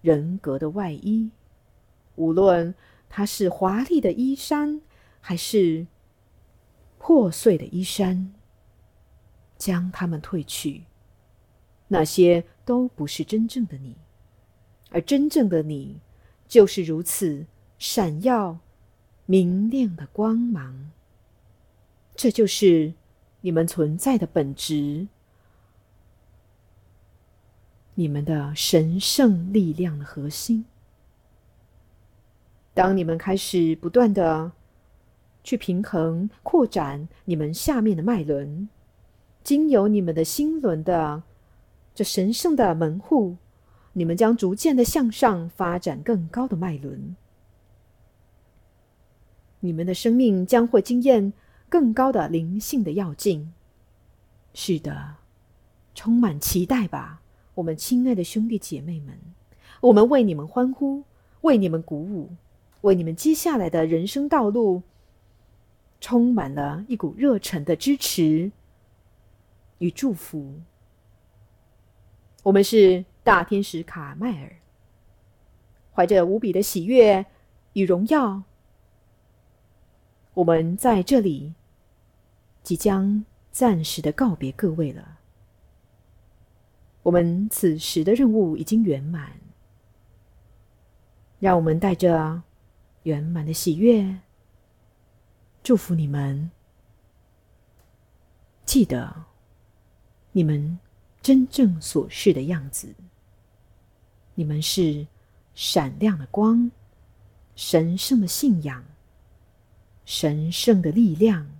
[0.00, 1.30] 人格的外衣，
[2.16, 2.74] 无论
[3.08, 4.82] 它是华丽的衣衫，
[5.20, 5.86] 还是
[6.98, 8.34] 破碎的衣衫。
[9.58, 10.84] 将他们褪去，
[11.88, 13.96] 那些都不是真正的你，
[14.90, 16.00] 而真正的你
[16.46, 17.44] 就是如此
[17.78, 18.60] 闪耀、
[19.26, 20.90] 明亮的光芒。
[22.14, 22.94] 这就是
[23.40, 25.08] 你们存在的本质，
[27.94, 30.64] 你们的神圣力量的核心。
[32.74, 34.52] 当你们开始不断的
[35.42, 38.68] 去平衡、扩展你们下面的脉轮。
[39.48, 41.22] 经由你们的心轮的
[41.94, 43.38] 这神圣的门户，
[43.94, 47.16] 你们将逐渐的向上发展更高的脉轮。
[49.60, 51.32] 你们的生命将会经验
[51.66, 53.54] 更高的灵性的要境。
[54.52, 55.14] 是的，
[55.94, 57.22] 充满期待吧，
[57.54, 59.18] 我们亲爱的兄弟姐妹们！
[59.80, 61.04] 我们为你们欢呼，
[61.40, 62.28] 为你们鼓舞，
[62.82, 64.82] 为你们接下来的人生道路
[66.02, 68.52] 充满了一股热忱的支持。
[69.78, 70.60] 与祝福，
[72.42, 74.56] 我们是大天使卡麦尔，
[75.94, 77.24] 怀着无比的喜悦
[77.74, 78.42] 与荣耀，
[80.34, 81.54] 我们在这里
[82.62, 85.18] 即将暂时的告别各位了。
[87.04, 89.38] 我们此时的任务已经圆满，
[91.38, 92.42] 让我们带着
[93.04, 94.18] 圆满的喜悦，
[95.62, 96.50] 祝福你们。
[98.64, 99.24] 记得。
[100.32, 100.78] 你们
[101.20, 102.94] 真正所示的样子。
[104.34, 105.06] 你们是
[105.54, 106.70] 闪亮的光，
[107.56, 108.84] 神圣的信仰，
[110.04, 111.50] 神圣的力量，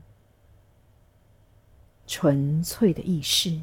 [2.07, 3.61] 纯粹的意识。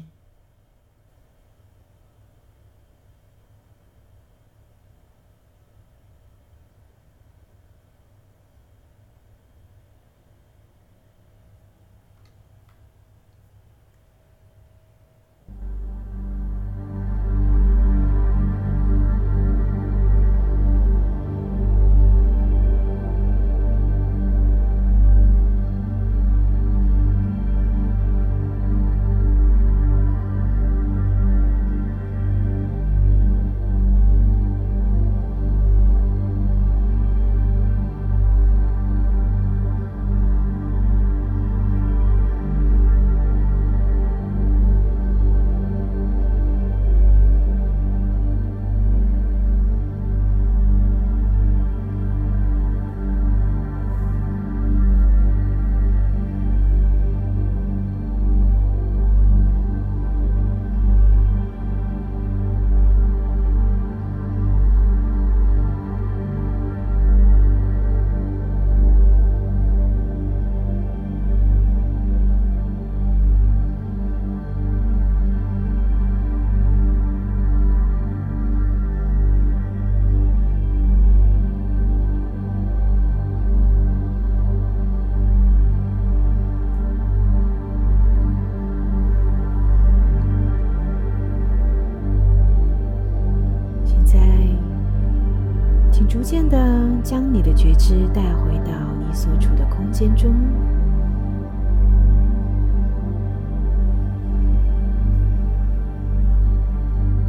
[96.36, 96.58] 渐的
[97.02, 100.34] 将你的觉知带回到你所处的空间中，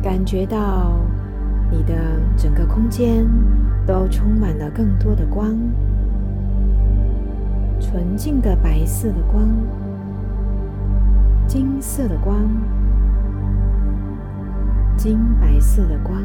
[0.03, 0.91] 感觉到
[1.71, 3.25] 你的整个空间
[3.85, 5.55] 都充满了更多的光，
[7.79, 9.47] 纯净的白色的光，
[11.47, 12.35] 金色的光，
[14.97, 16.21] 金白色的光。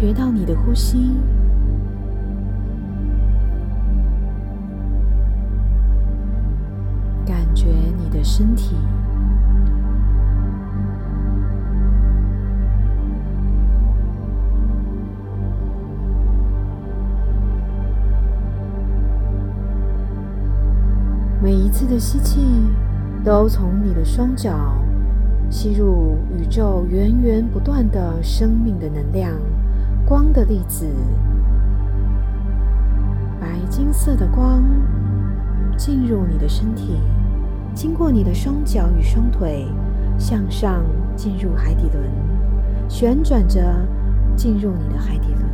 [0.00, 1.10] 觉到你的呼吸，
[7.26, 7.66] 感觉
[7.98, 8.74] 你的身体。
[21.42, 22.40] 每一次的吸气，
[23.22, 24.78] 都从你的双脚
[25.50, 29.34] 吸入宇宙源源不断的生命的能量。
[30.10, 30.86] 光的粒子，
[33.40, 34.60] 白金色的光
[35.76, 36.98] 进入你的身体，
[37.74, 39.68] 经过你的双脚与双腿，
[40.18, 40.82] 向上
[41.14, 42.10] 进入海底轮，
[42.88, 43.62] 旋转着
[44.34, 45.44] 进入你的海底轮。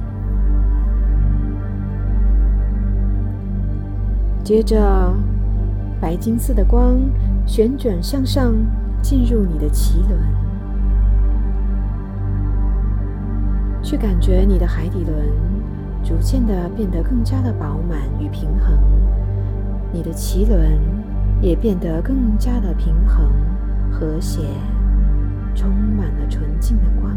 [4.42, 5.14] 接着，
[6.00, 6.96] 白金色的光
[7.44, 8.54] 旋转向上
[9.02, 10.45] 进入你的脐轮。
[13.86, 15.14] 去感觉你的海底轮
[16.02, 18.76] 逐渐的变得更加的饱满与平衡，
[19.92, 20.76] 你的脐轮
[21.40, 23.30] 也变得更加的平衡、
[23.88, 24.40] 和谐，
[25.54, 27.16] 充满了纯净的光。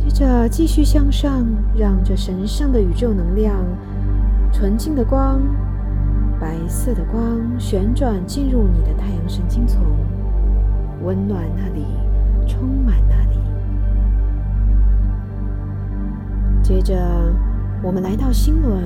[0.00, 3.54] 接着继续向上，让这神圣的宇宙能量、
[4.52, 5.40] 纯净的光、
[6.40, 9.80] 白色的光旋转进入你的太阳神经丛，
[11.04, 11.99] 温暖那里。
[12.50, 13.38] 充满那里。
[16.60, 16.96] 接着，
[17.80, 18.82] 我们来到心轮，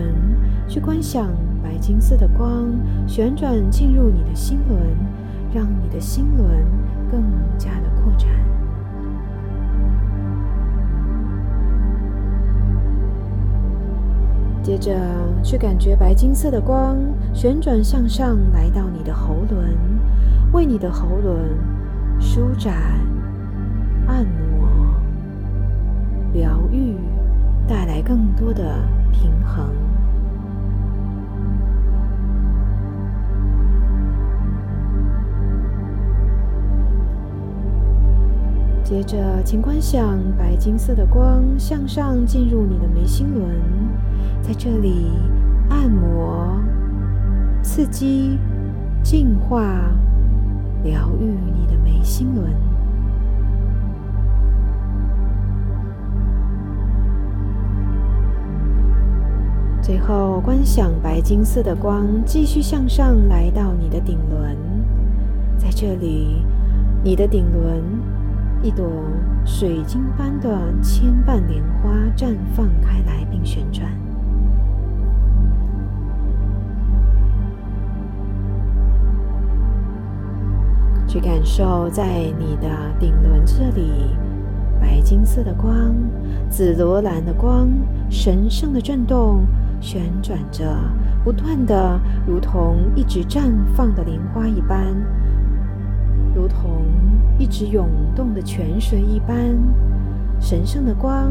[0.69, 1.29] 去观想
[1.63, 2.69] 白金色的光
[3.07, 4.79] 旋转进入你的心轮，
[5.55, 6.47] 让你的心轮
[7.11, 7.23] 更
[7.57, 8.29] 加的扩展。
[14.63, 14.95] 接着，
[15.43, 16.97] 去感觉白金色的光
[17.33, 19.77] 旋转向上，来到你的喉轮，
[20.53, 21.51] 为你的喉轮
[22.21, 22.75] 舒展。
[24.15, 24.95] 按摩、
[26.33, 26.95] 疗愈，
[27.67, 28.79] 带来更多的
[29.11, 29.67] 平衡。
[38.85, 43.51] 接着，请观想白金色的光向上进入你的眉心轮，
[44.41, 45.11] 在这里
[45.69, 46.57] 按摩、
[47.65, 48.39] 刺激、
[49.03, 49.61] 净化、
[50.85, 52.55] 疗愈你的眉心轮。
[59.85, 64.57] 最后，观想白金色的光继续向上来到你的顶轮，
[65.59, 66.43] 在这里，
[67.03, 67.83] 你的顶轮
[68.63, 68.87] 一朵
[69.45, 73.87] 水晶般的千瓣莲花绽放开来并旋转。
[81.07, 82.69] 去感受在你的
[82.99, 84.17] 顶轮这里，
[84.81, 85.95] 白金色的光、
[86.49, 87.69] 紫罗兰的光、
[88.09, 89.45] 神圣的震动，
[89.85, 90.65] 旋转着，
[91.23, 94.79] 不断的，如同一直绽放的莲花一般，
[96.35, 96.87] 如同
[97.39, 99.37] 一直涌动的泉水一般，
[100.41, 101.31] 神圣的光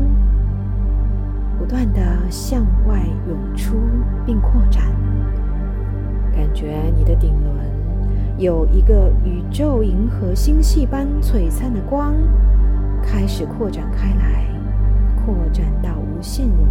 [1.58, 2.00] 不断的
[2.30, 3.76] 向外涌出
[4.24, 4.84] 并扩展，
[6.32, 7.58] 感觉你的顶轮。
[8.38, 12.14] 有一个宇宙银河星系般璀璨的光
[13.02, 14.46] 开始扩展开来，
[15.26, 16.68] 扩展到无限遥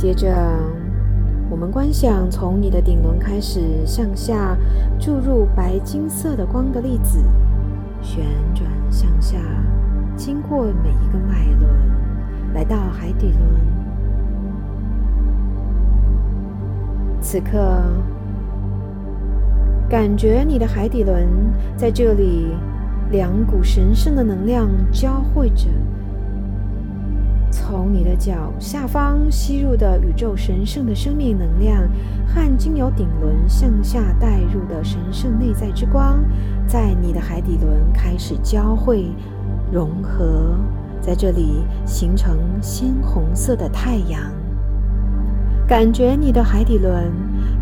[0.00, 0.34] 接着，
[1.50, 4.56] 我们观想从你的顶轮开始向下
[4.98, 7.18] 注入白金色的光的粒子，
[8.00, 8.24] 旋
[8.54, 9.36] 转向下，
[10.16, 11.70] 经过每一个脉轮。
[12.54, 13.60] 来到海底轮，
[17.20, 17.82] 此刻
[19.86, 21.28] 感觉你的海底轮
[21.76, 22.46] 在这里，
[23.10, 25.68] 两股神圣的能量交汇着，
[27.50, 31.82] 从你的脚下方吸入的宇宙神圣的生命能量，
[32.26, 36.24] 和经由顶轮向下带入的神圣内在之光，
[36.66, 39.10] 在你的海底轮开始交汇
[39.72, 40.56] 融合。
[41.00, 44.20] 在这里形成鲜红色的太阳，
[45.66, 47.10] 感觉你的海底轮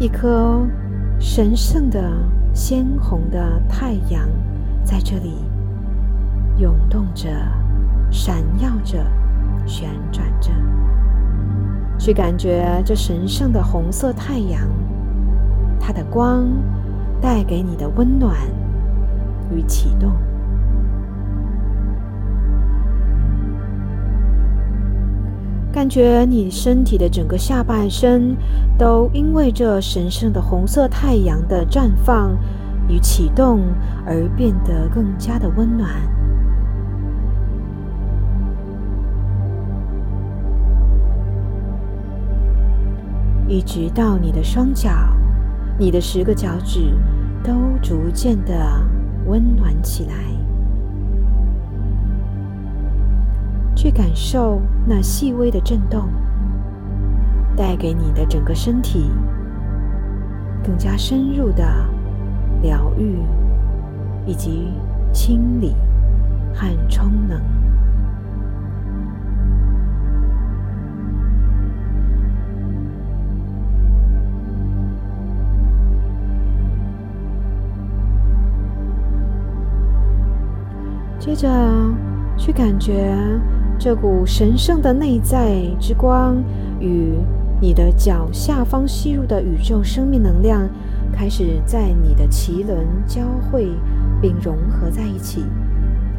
[0.01, 0.66] 一颗
[1.20, 2.12] 神圣的
[2.53, 4.28] 鲜红的太阳
[4.82, 5.36] 在这里
[6.59, 7.28] 涌动着、
[8.11, 9.07] 闪耀着、
[9.69, 10.51] 旋转着，
[11.99, 14.62] 去感觉这神圣的红色太阳，
[15.79, 16.49] 它的光
[17.21, 18.35] 带给你的温暖
[19.55, 20.11] 与启动。
[25.71, 28.35] 感觉你身体的整个下半身
[28.77, 32.37] 都因为这神圣的红色太阳的绽放
[32.89, 33.61] 与启动
[34.05, 35.91] 而变得更加的温暖，
[43.49, 44.91] 一直到你的双脚，
[45.79, 46.95] 你的十个脚趾
[47.43, 48.53] 都逐渐的
[49.27, 50.13] 温暖起来。
[53.75, 56.11] 去感受那细微的震动，
[57.57, 59.11] 带给你的整个身体
[60.63, 61.65] 更加深入的
[62.61, 63.19] 疗愈，
[64.27, 64.75] 以及
[65.11, 65.75] 清理
[66.53, 67.41] 和充能。
[81.29, 81.47] 接着
[82.39, 83.14] 去感觉。
[83.79, 86.43] 这股神圣的内在之光
[86.81, 87.12] 与
[87.61, 90.66] 你的脚下方吸入的宇宙生命能量，
[91.12, 93.68] 开始在你的脐轮交汇
[94.22, 95.45] 并融合在一起。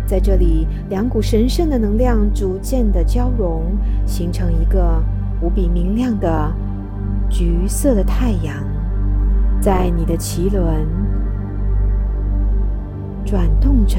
[0.05, 3.63] 在这里，两股神圣的能量逐渐的交融，
[4.05, 5.03] 形成一个
[5.41, 6.53] 无比明亮的
[7.27, 8.53] 橘色的太阳，
[9.59, 10.87] 在你的脐轮
[13.25, 13.97] 转动着。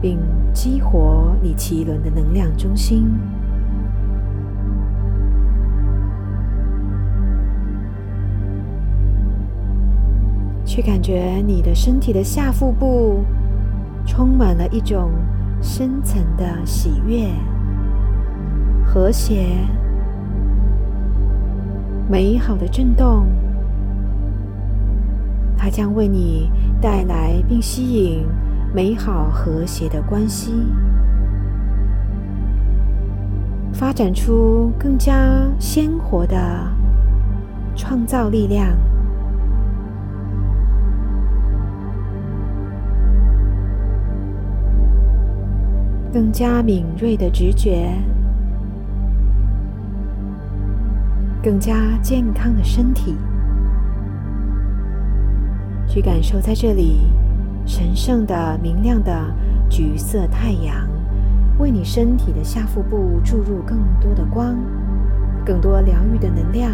[0.00, 0.18] 并
[0.52, 3.10] 激活你脐轮的能量中心，
[10.64, 13.24] 去感觉你的身体的下腹部
[14.06, 15.10] 充满了一种
[15.60, 17.28] 深层的喜悦、
[18.84, 19.48] 和谐、
[22.08, 23.26] 美好的震动，
[25.56, 28.24] 它将为你带来并吸引。
[28.74, 30.52] 美好和谐的关系，
[33.72, 36.36] 发展出更加鲜活的
[37.74, 38.76] 创造力量，
[46.12, 47.90] 更加敏锐的直觉，
[51.42, 53.16] 更加健康的身体，
[55.86, 57.10] 去感受在这里。
[57.68, 59.12] 神圣的、明亮的
[59.68, 60.88] 橘色太阳，
[61.58, 64.56] 为你身体的下腹部注入更多的光，
[65.44, 66.72] 更多疗愈的能量，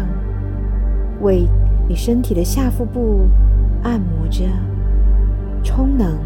[1.19, 1.49] 为
[1.85, 3.27] 你身体的下腹部
[3.83, 4.45] 按摩着、
[5.61, 6.17] 充能，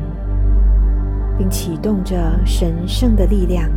[1.36, 2.16] 并启动着
[2.46, 3.68] 神圣的力量。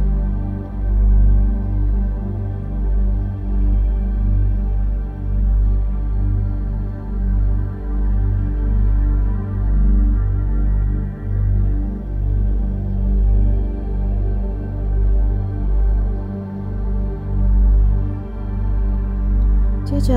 [20.03, 20.13] 着，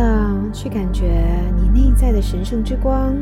[0.52, 1.24] 去感觉
[1.56, 3.14] 你内在的神圣之光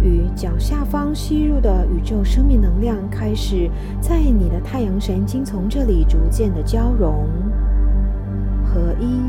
[0.00, 3.68] 与脚下方吸入的宇宙生命能量开始
[4.00, 7.26] 在你的太阳神经丛这里逐渐的交融
[8.64, 9.20] 合一，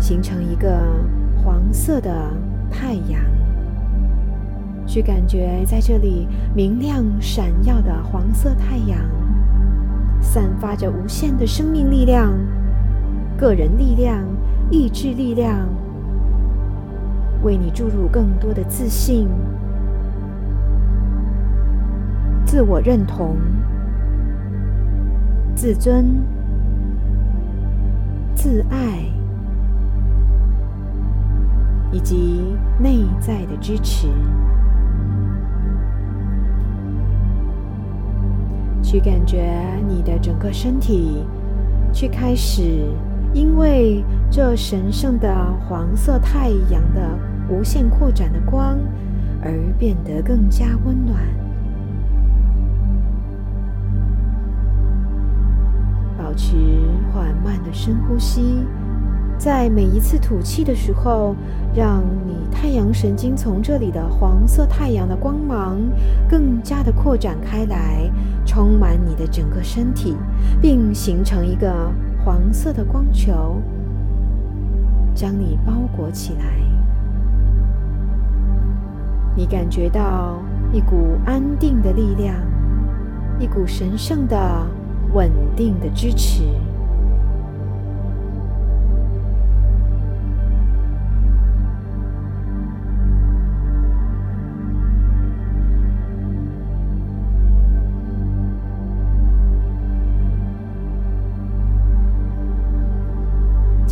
[0.00, 0.82] 形成一个
[1.42, 2.12] 黄色的
[2.70, 3.20] 太阳。
[4.84, 8.98] 去感觉在这里明亮闪耀的黄色太阳，
[10.20, 12.32] 散发着无限的生命力量、
[13.38, 14.31] 个人力量。
[14.72, 15.68] 意志力量
[17.42, 19.28] 为你注入更多的自信、
[22.46, 23.36] 自我认同、
[25.54, 26.24] 自尊、
[28.34, 29.04] 自爱，
[31.92, 34.08] 以及内在的支持，
[38.82, 39.54] 去感觉
[39.86, 41.26] 你的整个身体，
[41.92, 42.88] 去开始。
[43.34, 45.34] 因为这神圣的
[45.66, 47.00] 黄色太阳的
[47.48, 48.78] 无限扩展的光，
[49.42, 51.18] 而变得更加温暖。
[56.18, 56.56] 保持
[57.12, 58.66] 缓慢的深呼吸，
[59.38, 61.34] 在每一次吐气的时候，
[61.74, 65.78] 让你太阳神经从这里的黄色太阳的光芒
[66.28, 68.10] 更加的扩展开来，
[68.44, 70.16] 充满你的整个身体，
[70.60, 71.90] 并形成一个。
[72.24, 73.60] 黄色的光球
[75.12, 76.44] 将你包裹起来，
[79.34, 80.38] 你感觉到
[80.72, 82.36] 一股安定的力量，
[83.40, 84.64] 一股神圣的、
[85.12, 86.44] 稳定的支持。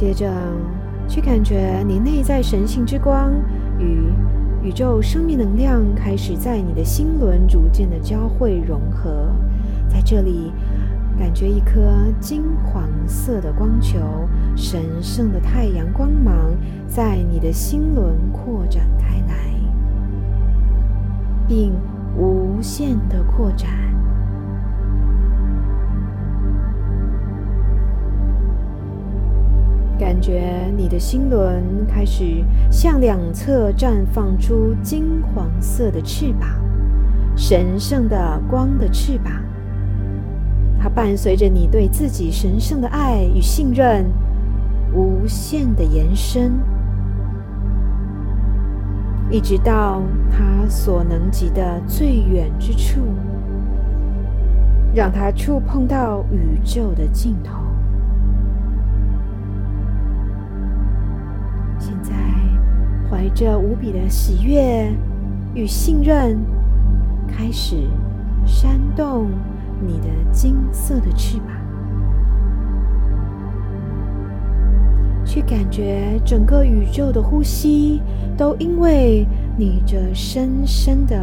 [0.01, 0.33] 接着，
[1.07, 3.35] 去感觉你内在神性之光
[3.79, 4.11] 与
[4.63, 9.31] 宇宙生命能量开始在你的心轮逐渐的交汇融合。
[9.91, 10.55] 在这里，
[11.19, 11.83] 感觉一颗
[12.19, 13.99] 金黄色的光球，
[14.57, 16.35] 神圣的太阳光芒
[16.89, 19.53] 在你的心轮扩展开来，
[21.47, 21.75] 并
[22.17, 23.69] 无限的扩展。
[30.11, 36.49] 感觉你的心轮开始向两侧绽放出金黄色的翅膀，
[37.37, 39.33] 神圣的光的翅膀。
[40.81, 44.05] 它伴随着你对自己神圣的爱与信任，
[44.93, 46.59] 无限的延伸，
[49.31, 53.01] 一直到它所能及的最远之处，
[54.93, 57.60] 让它触碰到宇宙的尽头。
[63.21, 64.91] 怀着无比的喜悦
[65.53, 66.39] 与信任，
[67.29, 67.77] 开始
[68.47, 69.29] 扇动
[69.79, 71.49] 你的金色的翅膀，
[75.23, 78.01] 去感觉整个宇宙的呼吸
[78.39, 81.15] 都因为你这深深的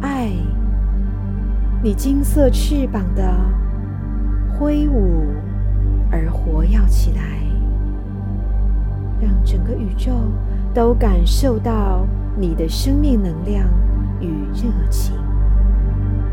[0.00, 0.32] 爱，
[1.84, 3.32] 你金色翅膀的
[4.58, 5.22] 挥舞
[6.10, 7.22] 而活跃起来，
[9.20, 10.10] 让整个宇宙。
[10.78, 12.06] 都感受到
[12.36, 13.68] 你的生命能量
[14.20, 15.12] 与热情，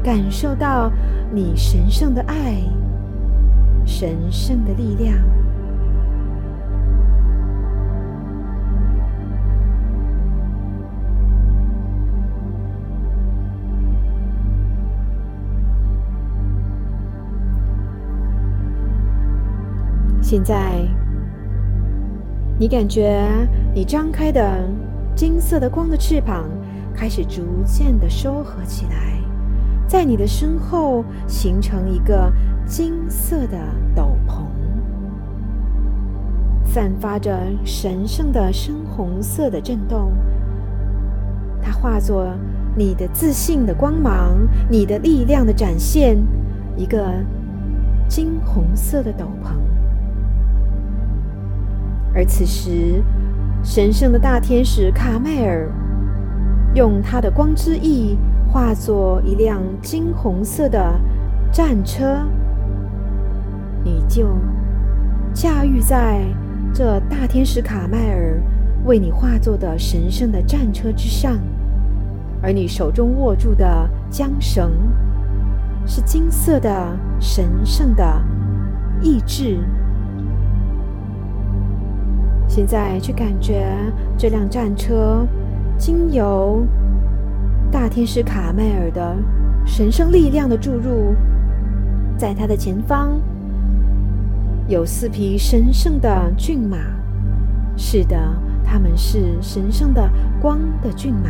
[0.03, 0.91] 感受到
[1.33, 2.61] 你神圣的爱、
[3.87, 5.17] 神圣的力量。
[20.21, 20.87] 现在。
[22.57, 23.27] 你感觉
[23.73, 24.65] 你张开的
[25.13, 26.45] 金色的光的翅膀
[26.93, 29.19] 开始逐渐的收合起来，
[29.85, 32.31] 在你的身后形成一个
[32.65, 33.57] 金色的
[33.93, 34.45] 斗篷，
[36.63, 40.13] 散发着神圣的深红色的震动。
[41.61, 42.33] 它化作
[42.73, 44.37] 你的自信的光芒，
[44.69, 46.17] 你的力量的展现，
[46.77, 47.05] 一个
[48.07, 49.55] 金红色的斗篷。
[52.15, 53.03] 而此时，
[53.61, 55.69] 神圣的大天使卡麦尔
[56.73, 58.17] 用他的光之翼
[58.49, 60.97] 化作一辆金红色的
[61.51, 62.25] 战车，
[63.83, 64.29] 你就
[65.33, 66.21] 驾驭在
[66.73, 68.41] 这大天使卡麦尔
[68.85, 71.37] 为你化作的神圣的战车之上，
[72.41, 74.71] 而你手中握住的缰绳
[75.85, 78.23] 是金色的神圣的
[79.01, 79.59] 意志。
[82.55, 83.67] 现在去感觉
[84.17, 85.27] 这辆战车
[85.77, 86.65] 经由。
[87.69, 89.13] 大天使卡麦尔的
[89.65, 91.13] 神圣力量的注入，
[92.17, 93.19] 在它的前方
[94.69, 96.77] 有四匹神圣的骏马。
[97.75, 98.17] 是的，
[98.63, 100.09] 他们是神圣的
[100.41, 101.29] 光的骏马，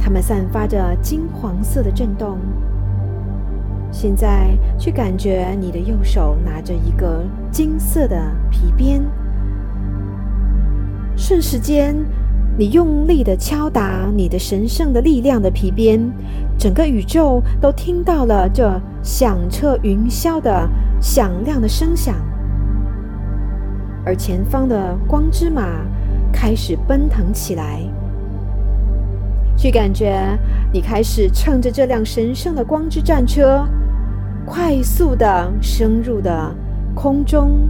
[0.00, 2.38] 它们散发着金黄色的震动。
[3.92, 7.22] 现在去感觉你的右手拿着一个
[7.52, 8.16] 金色的
[8.50, 9.00] 皮鞭，
[11.16, 11.94] 瞬时间。
[12.54, 15.98] 你用力的敲打你的神圣的力量的皮鞭，
[16.58, 20.68] 整个宇宙都听到了这响彻云霄的
[21.00, 22.14] 响亮的声响，
[24.04, 25.66] 而前方的光之马
[26.30, 27.80] 开始奔腾起来。
[29.56, 30.14] 去感觉
[30.70, 33.66] 你开始乘着这辆神圣的光之战车，
[34.44, 36.54] 快速的升入的
[36.94, 37.68] 空中，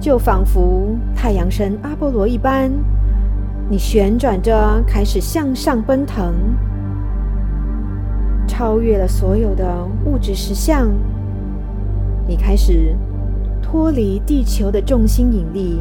[0.00, 2.70] 就仿佛太阳神阿波罗一般。
[3.70, 6.34] 你旋转着，开始向上奔腾，
[8.46, 9.64] 超越了所有的
[10.04, 10.90] 物质实相。
[12.26, 12.94] 你开始
[13.62, 15.80] 脱离地球的重心引力，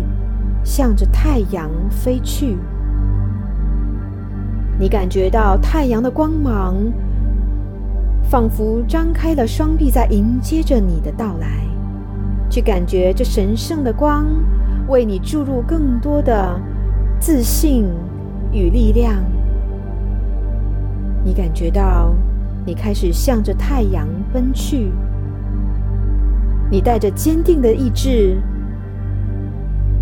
[0.64, 2.58] 向着太阳飞去。
[4.80, 6.76] 你感觉到太阳的光芒，
[8.30, 11.48] 仿佛张开了双臂，在迎接着你的到来。
[12.50, 14.26] 去感觉这神圣的光，
[14.88, 16.60] 为你注入更多的。
[17.20, 17.86] 自信
[18.52, 19.24] 与力量，
[21.24, 22.16] 你感觉到
[22.66, 24.92] 你开始向着太阳奔去。
[26.72, 28.42] 你带着坚定的意志，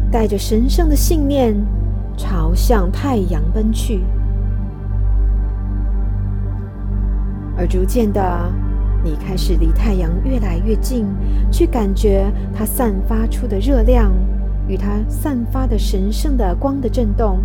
[0.09, 1.53] 带着神圣的信念，
[2.15, 3.99] 朝向太阳奔去。
[7.59, 8.21] 而逐渐的，
[9.03, 11.05] 你开始离太阳越来越近，
[11.51, 14.13] 去感觉它散发出的热量。
[14.69, 17.39] 与它散发的神圣的光的震动，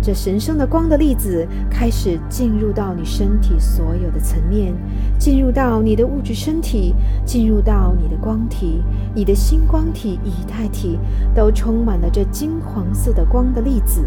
[0.00, 4.72] 这神圣的光的粒子开始进入到你身体所有的层面，
[5.18, 8.84] 进入到你的物质身体，进入到你的光体，
[9.16, 10.96] 你的星光体、以太体
[11.34, 14.00] 都充满了这金黄色的光的粒子，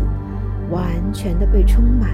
[0.71, 2.11] 完全的被充满。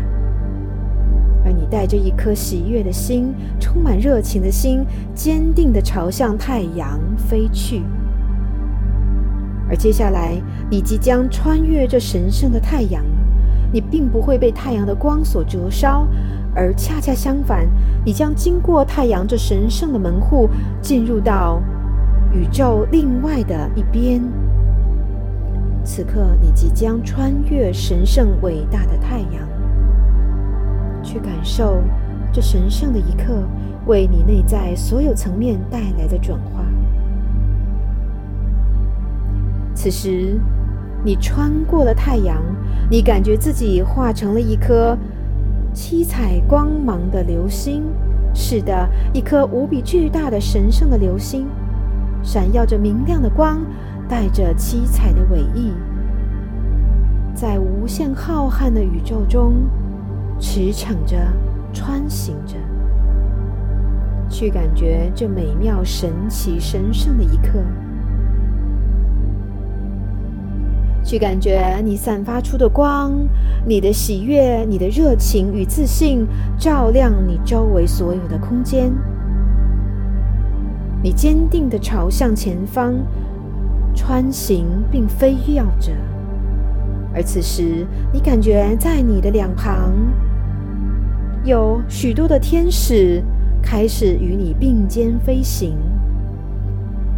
[1.48, 4.86] 而你带着一颗喜悦的心，充满热情的心，
[5.16, 7.84] 坚定的朝向太阳飞去。
[9.70, 10.34] 而接下来，
[10.70, 13.02] 你即将穿越这神圣的太阳，
[13.72, 16.06] 你并不会被太阳的光所灼烧，
[16.54, 17.66] 而恰恰相反，
[18.04, 20.50] 你将经过太阳这神圣的门户，
[20.82, 21.62] 进入到
[22.34, 24.22] 宇宙另外的一边。
[25.86, 29.47] 此刻，你即将穿越神圣伟大的太阳，
[31.08, 31.82] 去感受
[32.34, 33.42] 这神圣的一刻
[33.86, 36.66] 为你内在所有层面带来的转化。
[39.74, 40.38] 此时，
[41.06, 42.44] 你穿过了太阳，
[42.92, 44.98] 你感觉自己化成了一颗
[45.74, 47.84] 七彩光芒的流星。
[48.34, 51.48] 是的，一颗无比巨大的神圣的流星，
[52.22, 53.62] 闪耀着明亮的光，
[54.10, 55.72] 带着七彩的尾翼，
[57.34, 59.54] 在无限浩瀚的宇宙中
[60.40, 61.18] 驰骋着、
[61.74, 62.56] 穿行着，
[64.30, 67.60] 去感觉这美妙、神奇、神圣的一刻。
[71.04, 73.14] 去感觉你散发出的光，
[73.66, 76.28] 你的喜悦、你的热情与自信，
[76.58, 78.92] 照亮你周围所有的空间。
[81.02, 82.94] 你坚定的朝向前方
[83.96, 85.94] 穿行，并飞跃着。
[87.14, 89.94] 而此时，你感觉在你的两旁
[91.48, 93.24] 有许多的天使
[93.64, 95.78] 开始与你并肩飞行。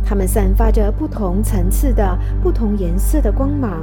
[0.05, 3.81] 它们散发着不同层次的、不同颜色的光芒，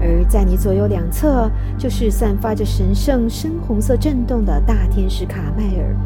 [0.00, 5.96] 而在你左右两侧，就是散发着神圣深红色震动的大天使卡麦尔。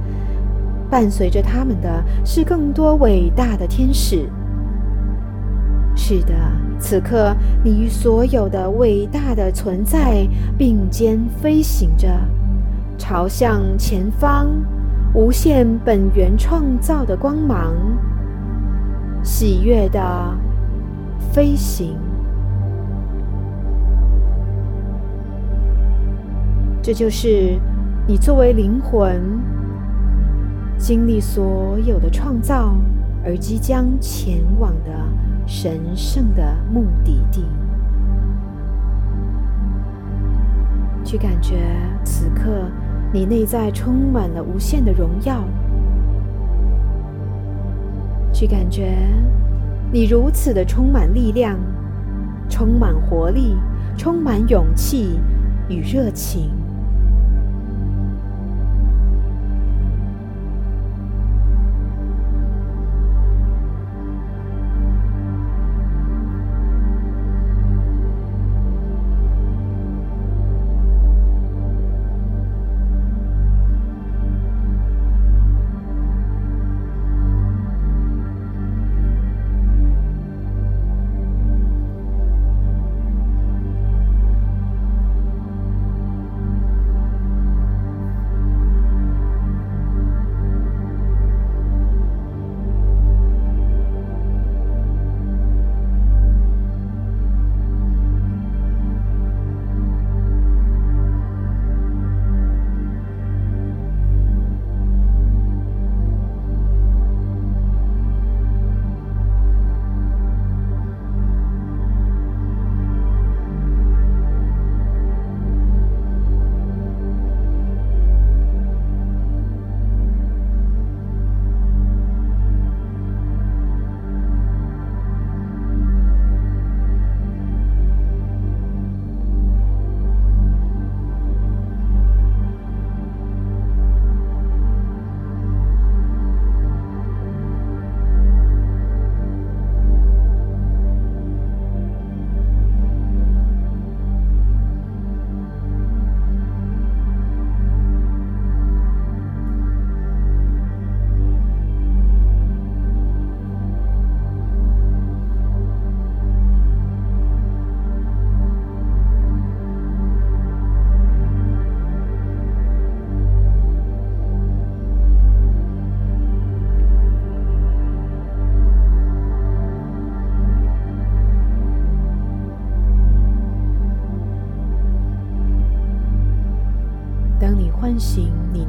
[0.89, 4.29] 伴随着他们的是更多伟大的天使。
[5.97, 6.33] 是的，
[6.79, 12.09] 此刻你与所有的伟大的存在并肩飞行着，
[12.99, 14.49] 朝向前方，
[15.15, 17.73] 无限本源创造的光芒。
[19.23, 20.01] 喜悦的
[21.33, 21.97] 飞行，
[26.81, 27.59] 这就是
[28.07, 29.21] 你作为灵魂，
[30.79, 32.77] 经历所有的创造
[33.25, 34.91] 而即将前往的
[35.47, 37.45] 神圣的目的地，
[41.05, 41.57] 去感觉
[42.05, 42.71] 此刻
[43.11, 45.43] 你内在充满了无限的荣耀，
[48.33, 48.99] 去感觉
[49.91, 51.59] 你如此的充满力量、
[52.51, 53.57] 充满活力、
[53.97, 55.19] 充满勇气
[55.71, 56.51] 与热情。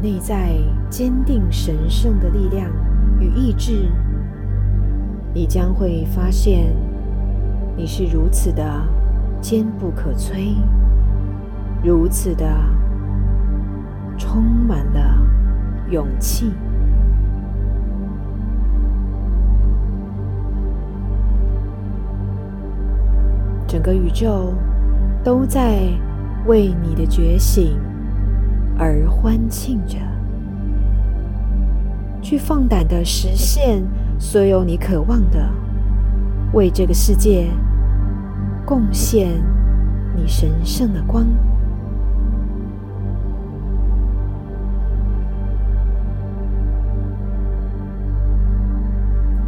[0.02, 0.54] 内在
[0.90, 2.72] 坚定神圣的力量
[3.20, 3.90] 与意志，
[5.34, 6.74] 你将会发现
[7.76, 8.64] 你是如此的
[9.42, 10.56] 坚不可摧，
[11.84, 12.46] 如此的
[14.18, 15.18] 充满了
[15.90, 16.52] 勇气。
[23.68, 24.54] 整个宇宙
[25.24, 25.90] 都在
[26.48, 27.78] 为你的觉醒。
[28.82, 29.98] 而欢庆着，
[32.22, 33.84] 去放胆的实现
[34.18, 35.50] 所有你渴望的，
[36.54, 37.50] 为这个世界
[38.66, 39.28] 贡献
[40.16, 41.28] 你神圣的光。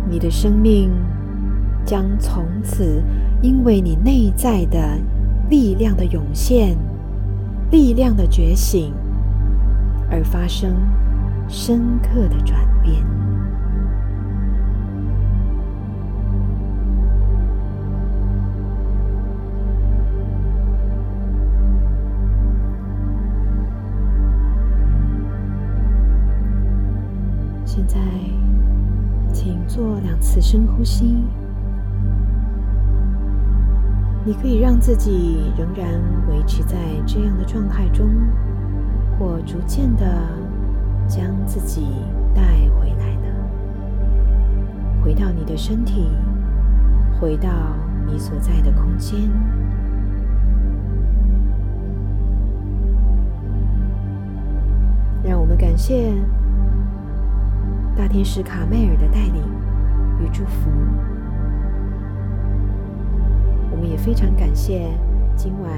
[0.10, 0.92] 你的生命
[1.86, 3.02] 将从此
[3.42, 5.00] 因为你内在的
[5.50, 6.76] 力量的涌现、
[7.72, 8.94] 力量的觉醒。
[10.12, 10.76] 而发生
[11.48, 13.04] 深刻的转变。
[27.66, 27.98] 现在，
[29.32, 31.24] 请做两次深呼吸。
[34.26, 35.88] 你可以让自己仍然
[36.30, 38.08] 维持在这样的状态中。
[39.24, 40.04] 我逐渐的
[41.08, 41.86] 将自己
[42.34, 42.42] 带
[42.80, 43.36] 回来了，
[45.04, 46.10] 回到你的身体，
[47.20, 47.48] 回到
[48.08, 49.30] 你所在的空间。
[55.24, 56.12] 让我们感谢
[57.96, 59.44] 大天使卡梅尔的带领
[60.20, 60.72] 与祝福。
[63.70, 64.90] 我们也非常感谢
[65.36, 65.72] 今晚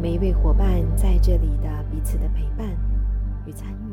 [0.00, 1.77] 每一位伙伴在这里的。
[1.98, 2.64] 彼此的陪伴
[3.44, 3.87] 与参与。